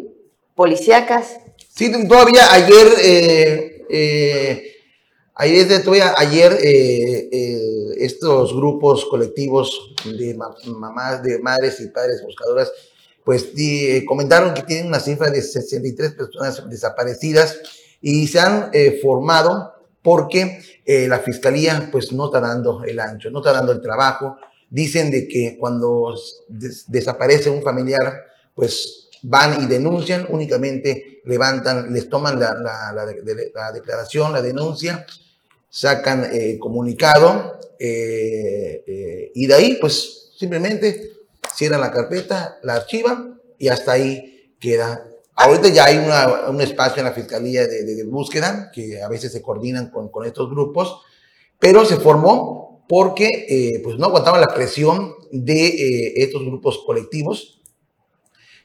[0.55, 1.39] policíacas.
[1.75, 4.75] Sí, todavía ayer, eh, eh,
[5.35, 12.71] ayer, todavía ayer eh, eh, estos grupos colectivos de mamás, de madres y padres buscadoras,
[13.25, 13.51] pues
[14.05, 17.57] comentaron que tienen una cifra de 63 personas desaparecidas
[18.01, 18.69] y se han
[19.01, 23.81] formado porque eh, la fiscalía pues no está dando el ancho, no está dando el
[23.81, 24.37] trabajo.
[24.69, 26.13] Dicen de que cuando
[26.87, 28.13] desaparece un familiar,
[28.53, 32.53] pues van y denuncian, únicamente levantan, les toman la,
[32.93, 35.05] la, declaración, la denuncia,
[35.69, 41.13] sacan eh, comunicado eh, y de ahí pues simplemente
[41.53, 45.07] cierran la carpeta, la archivan y hasta ahí queda.
[45.35, 49.89] Ahorita ya hay un espacio en la Fiscalía de, Búsqueda, que a veces se coordinan
[49.89, 51.01] con, con estos grupos,
[51.59, 57.61] pero se formó porque eh, pues no aguantaban la presión de eh, estos grupos colectivos,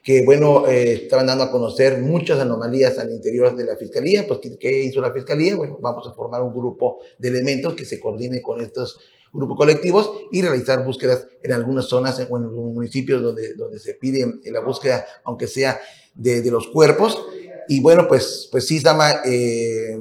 [0.09, 4.39] que bueno, eh, estaban dando a conocer muchas anomalías al interior de la Fiscalía, pues
[4.59, 5.55] ¿qué, hizo la Fiscalía?
[5.55, 8.99] Bueno, vamos a formar un grupo de elementos que se coordine con estos
[9.31, 13.93] grupos colectivos y realizar búsquedas en algunas zonas o en algunos municipios donde, donde se
[13.93, 15.79] pide la búsqueda, aunque sea
[16.15, 17.23] de, los cuerpos.
[17.67, 19.95] Y bueno, pues, pues sí, Sama, eh,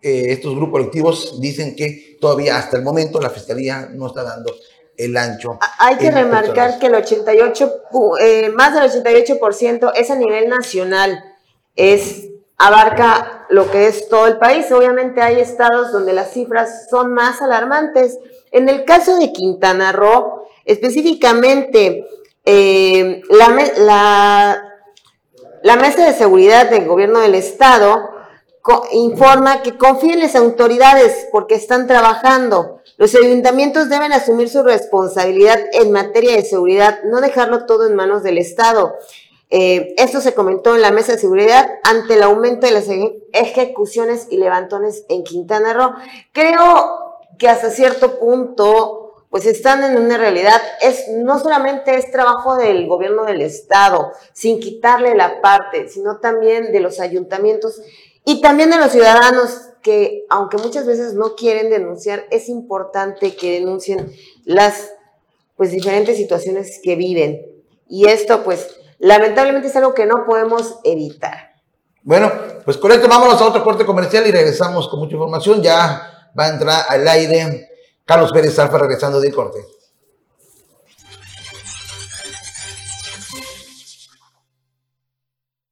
[0.00, 4.50] eh, estos grupos colectivos dicen que todavía hasta el momento la Fiscalía no está dando
[5.04, 5.58] el ancho.
[5.78, 7.72] Hay que remarcar que el 88,
[8.20, 11.24] eh, más del 88% es a nivel nacional,
[11.74, 12.28] es
[12.58, 14.70] abarca lo que es todo el país.
[14.70, 18.18] Obviamente hay estados donde las cifras son más alarmantes.
[18.52, 22.06] En el caso de Quintana Roo, específicamente,
[22.44, 24.62] la, la,
[25.62, 28.19] la Mesa de Seguridad del Gobierno del Estado
[28.92, 32.80] informa que confíen en las autoridades porque están trabajando.
[32.96, 38.22] Los ayuntamientos deben asumir su responsabilidad en materia de seguridad, no dejarlo todo en manos
[38.22, 38.94] del Estado.
[39.48, 42.86] Eh, esto se comentó en la mesa de seguridad ante el aumento de las
[43.32, 45.94] ejecuciones y levantones en Quintana Roo.
[46.32, 49.00] Creo que hasta cierto punto
[49.30, 54.58] pues están en una realidad, es, no solamente es trabajo del gobierno del Estado, sin
[54.58, 57.80] quitarle la parte, sino también de los ayuntamientos
[58.24, 63.58] y también de los ciudadanos que, aunque muchas veces no quieren denunciar, es importante que
[63.60, 64.12] denuncien
[64.44, 64.90] las
[65.56, 67.46] pues diferentes situaciones que viven.
[67.88, 68.68] Y esto pues
[68.98, 71.54] lamentablemente es algo que no podemos evitar.
[72.02, 72.32] Bueno,
[72.64, 75.62] pues con esto vámonos a otro corte comercial y regresamos con mucha información.
[75.62, 77.68] Ya va a entrar al aire
[78.04, 79.58] Carlos Pérez Alfa regresando de corte.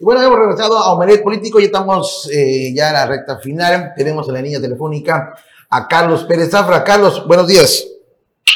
[0.01, 3.93] Y bueno, hemos regresado a Omelet Político y estamos eh, ya en la recta final.
[3.97, 5.35] Tenemos en la línea telefónica
[5.71, 6.85] a Carlos Pérez Zafra.
[6.85, 7.85] Carlos, buenos días.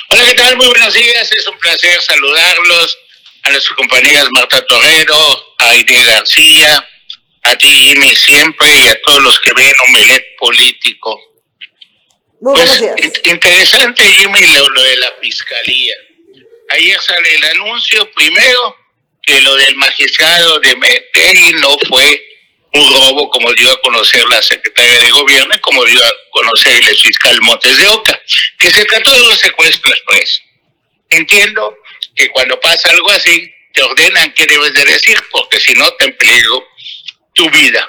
[0.08, 0.56] Hola, ¿qué tal?
[0.56, 1.30] Muy buenos días.
[1.32, 2.98] Es un placer saludarlos
[3.42, 5.16] a nuestras compañeras Marta Torrero,
[5.58, 6.88] a Irene García,
[7.42, 11.18] a ti Jimmy siempre y a todos los que ven Omelet Político
[12.42, 12.82] pues,
[13.24, 15.94] interesante, Jimmy, lo, de la fiscalía.
[16.70, 18.76] Ayer sale el anuncio, primero,
[19.22, 22.26] que lo del magistrado de Metegui no fue
[22.74, 26.96] un robo como dio a conocer la secretaria de gobierno como dio a conocer el
[26.96, 28.20] fiscal Montes de Oca,
[28.58, 30.42] que se trató de un secuestro express.
[31.10, 31.76] Entiendo
[32.16, 36.06] que cuando pasa algo así, te ordenan qué debes de decir, porque si no te
[36.06, 36.66] empleo
[37.34, 37.88] tu vida.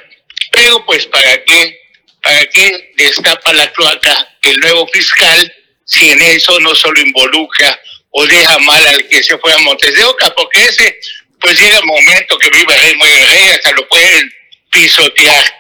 [0.52, 1.80] Pero pues, ¿para qué?
[2.22, 5.54] ¿Para qué destapa la cloaca el nuevo fiscal
[5.86, 7.80] si en eso no solo involucra
[8.12, 10.98] o deja mal al que se fue a Montes de Oca, porque ese,
[11.44, 14.34] pues llega el momento que vive rey, muere rey, hasta lo pueden
[14.72, 15.54] pisotear.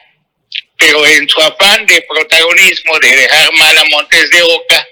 [0.77, 4.87] Pero en su afán de protagonismo, de dejar mal a Montes de Oca,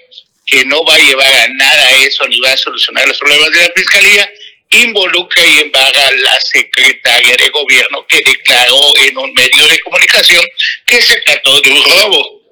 [0.46, 3.62] que no va a llevar a nada eso ni va a solucionar los problemas de
[3.62, 4.30] la fiscalía,
[4.70, 10.44] involucra y embarga a la secretaria de gobierno que declaró en un medio de comunicación
[10.86, 12.42] que se trató de un robo.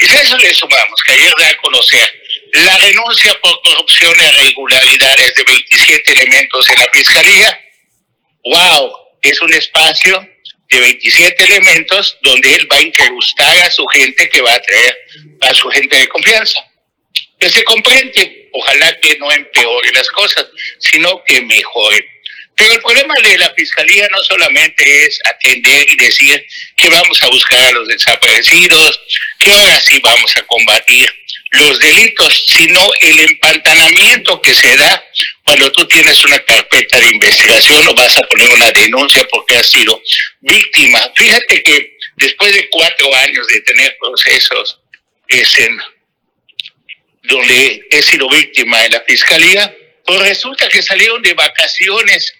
[0.00, 2.20] Y si a eso le sumamos que ayer da a conocer
[2.52, 7.60] la renuncia por corrupción e irregularidades de 27 elementos en la Fiscalía,
[8.44, 8.92] wow,
[9.22, 10.28] es un espacio
[10.68, 14.96] de 27 elementos donde él va a incrustar a su gente que va a traer
[15.40, 16.60] a su gente de confianza.
[17.38, 20.46] Que se comprende, ojalá que no empeore las cosas,
[20.78, 22.06] sino que mejore.
[22.56, 26.46] Pero el problema de la fiscalía no solamente es atender y decir
[26.76, 29.00] que vamos a buscar a los desaparecidos,
[29.38, 31.12] que ahora sí vamos a combatir
[31.50, 35.04] los delitos, sino el empantanamiento que se da
[35.44, 39.70] cuando tú tienes una carpeta de investigación o vas a poner una denuncia porque has
[39.70, 40.00] sido
[40.40, 41.00] víctima.
[41.14, 44.80] Fíjate que después de cuatro años de tener procesos
[45.28, 45.80] en,
[47.24, 49.74] donde he sido víctima en la fiscalía,
[50.04, 52.32] pues resulta que salieron de vacaciones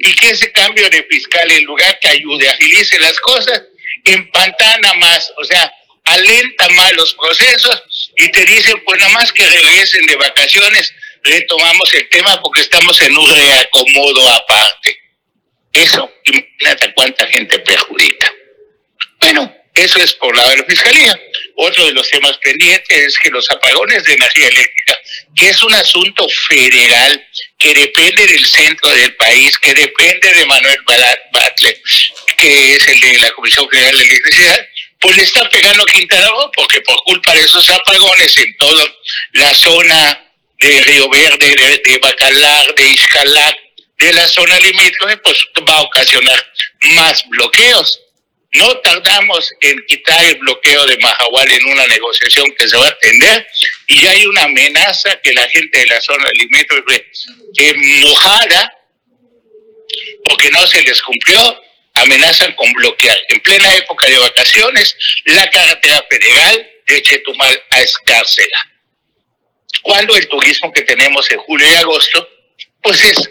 [0.00, 3.62] y que ese cambio de fiscal, en lugar que ayude, agilice las cosas,
[4.04, 5.72] empantana más, o sea,
[6.04, 11.92] alenta más los procesos y te dicen, pues nada más que regresen de vacaciones, retomamos
[11.94, 14.96] el tema porque estamos en un reacomodo aparte.
[15.72, 18.32] Eso, imagínate cuánta gente perjudica.
[19.20, 21.20] Bueno, eso es por lado de la Fiscalía.
[21.56, 24.98] Otro de los temas pendientes es que los apagones de energía eléctrica,
[25.34, 27.26] que es un asunto federal
[27.58, 30.78] que depende del centro del país, que depende de Manuel
[31.32, 31.82] Batle,
[32.36, 34.66] que es el de la Comisión Federal de Electricidad,
[35.00, 38.84] pues le está pegando Quintana Roo, porque por culpa de esos apagones en toda
[39.32, 40.26] la zona
[40.58, 43.56] de Río Verde, de, Bacalar, de Iscalac,
[43.98, 46.52] de la zona limítrofe, pues va a ocasionar
[46.94, 47.98] más bloqueos.
[48.52, 52.90] No tardamos en quitar el bloqueo de Mahahual en una negociación que se va a
[52.90, 53.46] atender
[53.86, 57.06] y ya hay una amenaza que la gente de la zona limítrofe
[57.56, 58.76] enojada
[60.24, 61.62] porque no se les cumplió,
[61.94, 64.96] amenazan con bloquear en plena época de vacaciones
[65.26, 68.58] la carretera federal de Chetumal a Escárcega.
[69.82, 72.28] Cuando el turismo que tenemos en julio y agosto,
[72.82, 73.30] pues es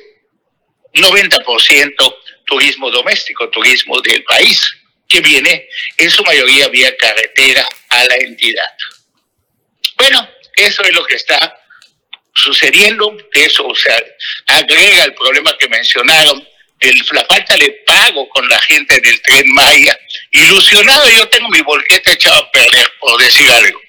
[0.93, 4.78] 90% turismo doméstico, turismo del país
[5.09, 8.77] que viene en su mayoría vía carretera a la entidad.
[9.97, 11.59] Bueno, eso es lo que está
[12.33, 14.01] sucediendo, eso o sea,
[14.45, 16.47] agrega el problema que mencionaron
[16.79, 19.97] de la falta de pago con la gente del tren Maya.
[20.31, 23.81] Ilusionado, yo tengo mi volqueta echado a perder, por decir algo.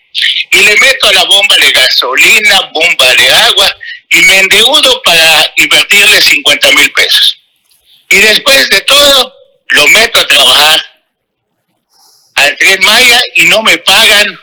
[0.50, 3.76] Y le meto a la bomba de gasolina, bomba de agua,
[4.10, 7.40] y me endeudo para invertirle 50 mil pesos.
[8.08, 9.34] Y después de todo,
[9.68, 10.89] lo meto a trabajar
[12.34, 14.38] al Tren Maya y no me pagan.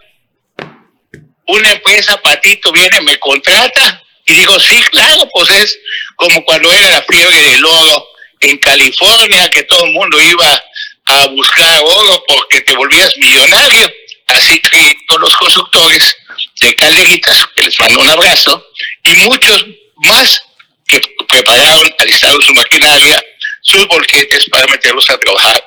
[1.48, 5.80] Una empresa, Patito, viene, me contrata y digo, sí, claro, pues es
[6.18, 8.08] como cuando era la fiebre del oro
[8.42, 10.64] en California, que todo el mundo iba
[11.06, 13.90] a buscar oro porque te volvías millonario.
[14.28, 16.16] Así que todos los constructores
[16.60, 18.68] de Calderitas, que les mando un abrazo,
[19.06, 19.66] y muchos
[19.98, 20.42] más
[20.86, 23.24] que prepararon, alistaron su maquinaria,
[23.62, 25.64] sus volquetes para meterlos a trabajar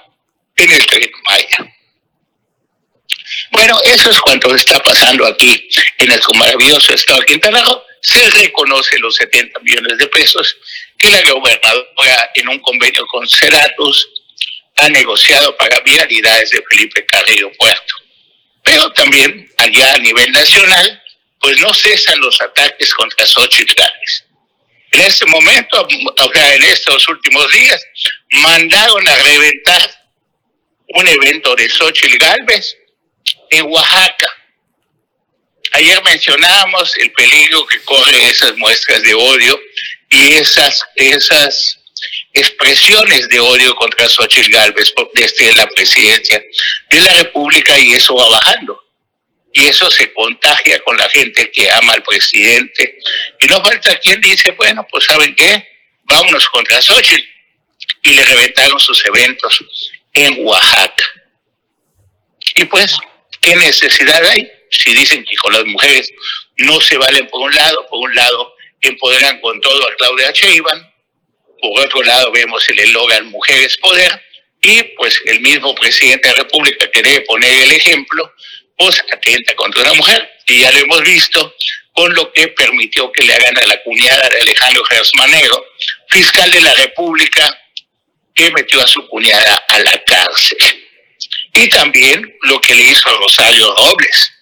[0.56, 1.74] en el tren Maya.
[3.50, 5.68] Bueno, eso es cuanto está pasando aquí
[5.98, 7.82] en el maravilloso estado de Quintana Roo.
[8.02, 10.56] Se reconoce los 70 millones de pesos
[10.96, 14.08] que la gobernadora en un convenio con Ceratus
[14.76, 17.94] ha negociado para vialidades de Felipe Carrillo Puerto.
[18.62, 21.02] Pero también allá a nivel nacional,
[21.40, 24.24] pues no cesan los ataques contra Xochitl Gálvez.
[24.92, 25.86] En este momento,
[26.18, 27.80] o sea, en estos últimos días,
[28.32, 29.90] mandaron a reventar
[30.88, 32.76] un evento de Xochitl Gálvez
[33.50, 34.36] en Oaxaca.
[35.72, 39.60] Ayer mencionábamos el peligro que corren esas muestras de odio
[40.10, 41.78] y esas, esas
[42.32, 46.42] expresiones de odio contra Xochitl Galvez desde la presidencia
[46.90, 48.80] de la República y eso va bajando.
[49.52, 52.98] Y eso se contagia con la gente que ama al presidente.
[53.40, 55.66] Y no falta quien dice, bueno, pues ¿saben qué?
[56.04, 57.28] Vámonos contra Xochitl.
[58.02, 59.64] Y le reventaron sus eventos
[60.14, 61.04] en Oaxaca.
[62.56, 62.96] Y pues
[63.50, 64.48] ¿Qué necesidad hay?
[64.70, 66.08] Si dicen que con las mujeres
[66.58, 70.80] no se valen por un lado, por un lado empoderan con todo a Claudia Sheinbaum,
[71.60, 74.22] por otro lado vemos el eslogan Mujeres Poder,
[74.62, 78.32] y pues el mismo presidente de la República que debe poner el ejemplo,
[78.76, 81.52] pues atenta contra una mujer, y ya lo hemos visto
[81.92, 85.66] con lo que permitió que le hagan a la cuñada de Alejandro Gersmanero,
[86.08, 87.58] fiscal de la República,
[88.32, 90.79] que metió a su cuñada a la cárcel
[91.54, 94.32] y también lo que le hizo a Rosario Robles.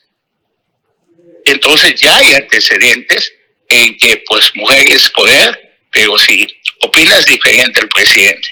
[1.44, 3.32] Entonces ya hay antecedentes
[3.68, 6.46] en que pues mujeres poder, pero si
[6.80, 8.48] opinas diferente al presidente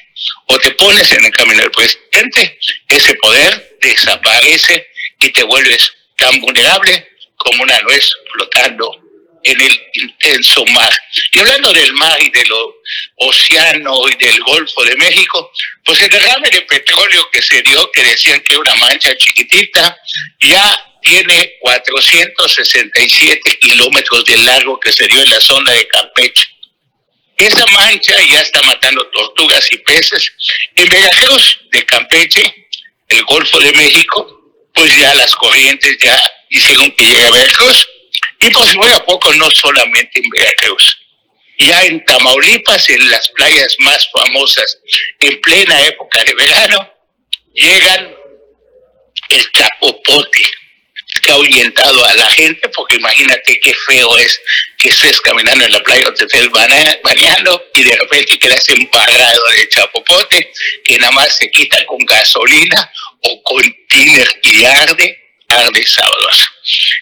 [0.47, 4.87] o te pones en el camino del presidente, ese poder desaparece
[5.21, 9.06] y te vuelves tan vulnerable como una nuez flotando
[9.47, 10.93] en el intenso mar.
[11.33, 12.49] Y hablando del mar y del
[13.17, 15.53] océano y del Golfo de México,
[15.85, 19.97] pues el derrame de petróleo que se dio, que decían que una mancha chiquitita,
[20.41, 26.49] ya tiene 467 kilómetros de largo que se dio en la zona de Campeche.
[27.37, 30.33] Esa mancha ya está matando tortugas y peces.
[30.75, 32.69] En Veracruz de Campeche,
[33.09, 34.27] el Golfo de México,
[34.75, 37.87] pues ya las corrientes ya hicieron que llegue a Veracruz.
[38.41, 40.99] Y pues muy a poco, no solamente en Veracruz.
[41.59, 44.79] Ya en Tamaulipas, en las playas más famosas,
[45.21, 46.93] en plena época de verano,
[47.55, 48.15] llegan
[49.31, 50.43] el chapopote,
[51.23, 54.41] que ha ahuyentado a la gente, porque imagínate qué feo es
[54.77, 59.47] que estés caminando en la playa o te estés bañando y de repente quedas embarrado
[59.49, 60.53] de chapopote,
[60.85, 66.47] que nada más se quita con gasolina o con tiner y arde, arde sábados.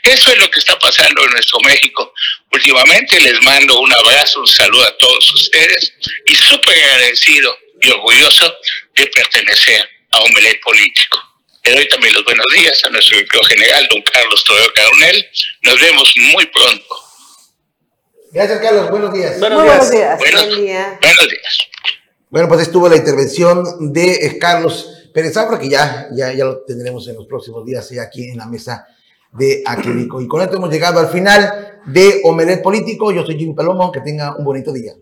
[0.02, 2.12] Eso es lo que está pasando en nuestro México.
[2.52, 5.92] Últimamente les mando un abrazo, un saludo a todos ustedes
[6.26, 8.54] y súper agradecido y orgulloso
[8.96, 11.18] de pertenecer a un Omelet Político.
[11.64, 15.26] Le doy también los buenos días a nuestro director general, don Carlos Torero Caronel.
[15.62, 16.96] Nos vemos muy pronto.
[18.32, 18.90] Gracias, Carlos.
[18.90, 19.38] Buenos días.
[19.38, 20.18] Buenos Muy buenos días.
[20.18, 20.18] días.
[20.18, 20.98] Buenos, Buen día.
[21.00, 21.58] buenos días.
[22.30, 27.06] Bueno, pues estuvo la intervención de Carlos Pérez Zafra, que ya, ya, ya lo tendremos
[27.06, 28.84] en los próximos días ya aquí en la mesa
[29.30, 30.20] de Acrílico.
[30.20, 33.12] Y con esto hemos llegado al final de Omelet Político.
[33.12, 33.92] Yo soy Jimmy Palomo.
[33.92, 34.92] Que tenga un bonito día.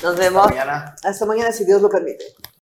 [0.00, 0.46] Nos vemos.
[0.46, 0.94] Mañana.
[1.02, 2.24] Hasta mañana, si Dios lo permite.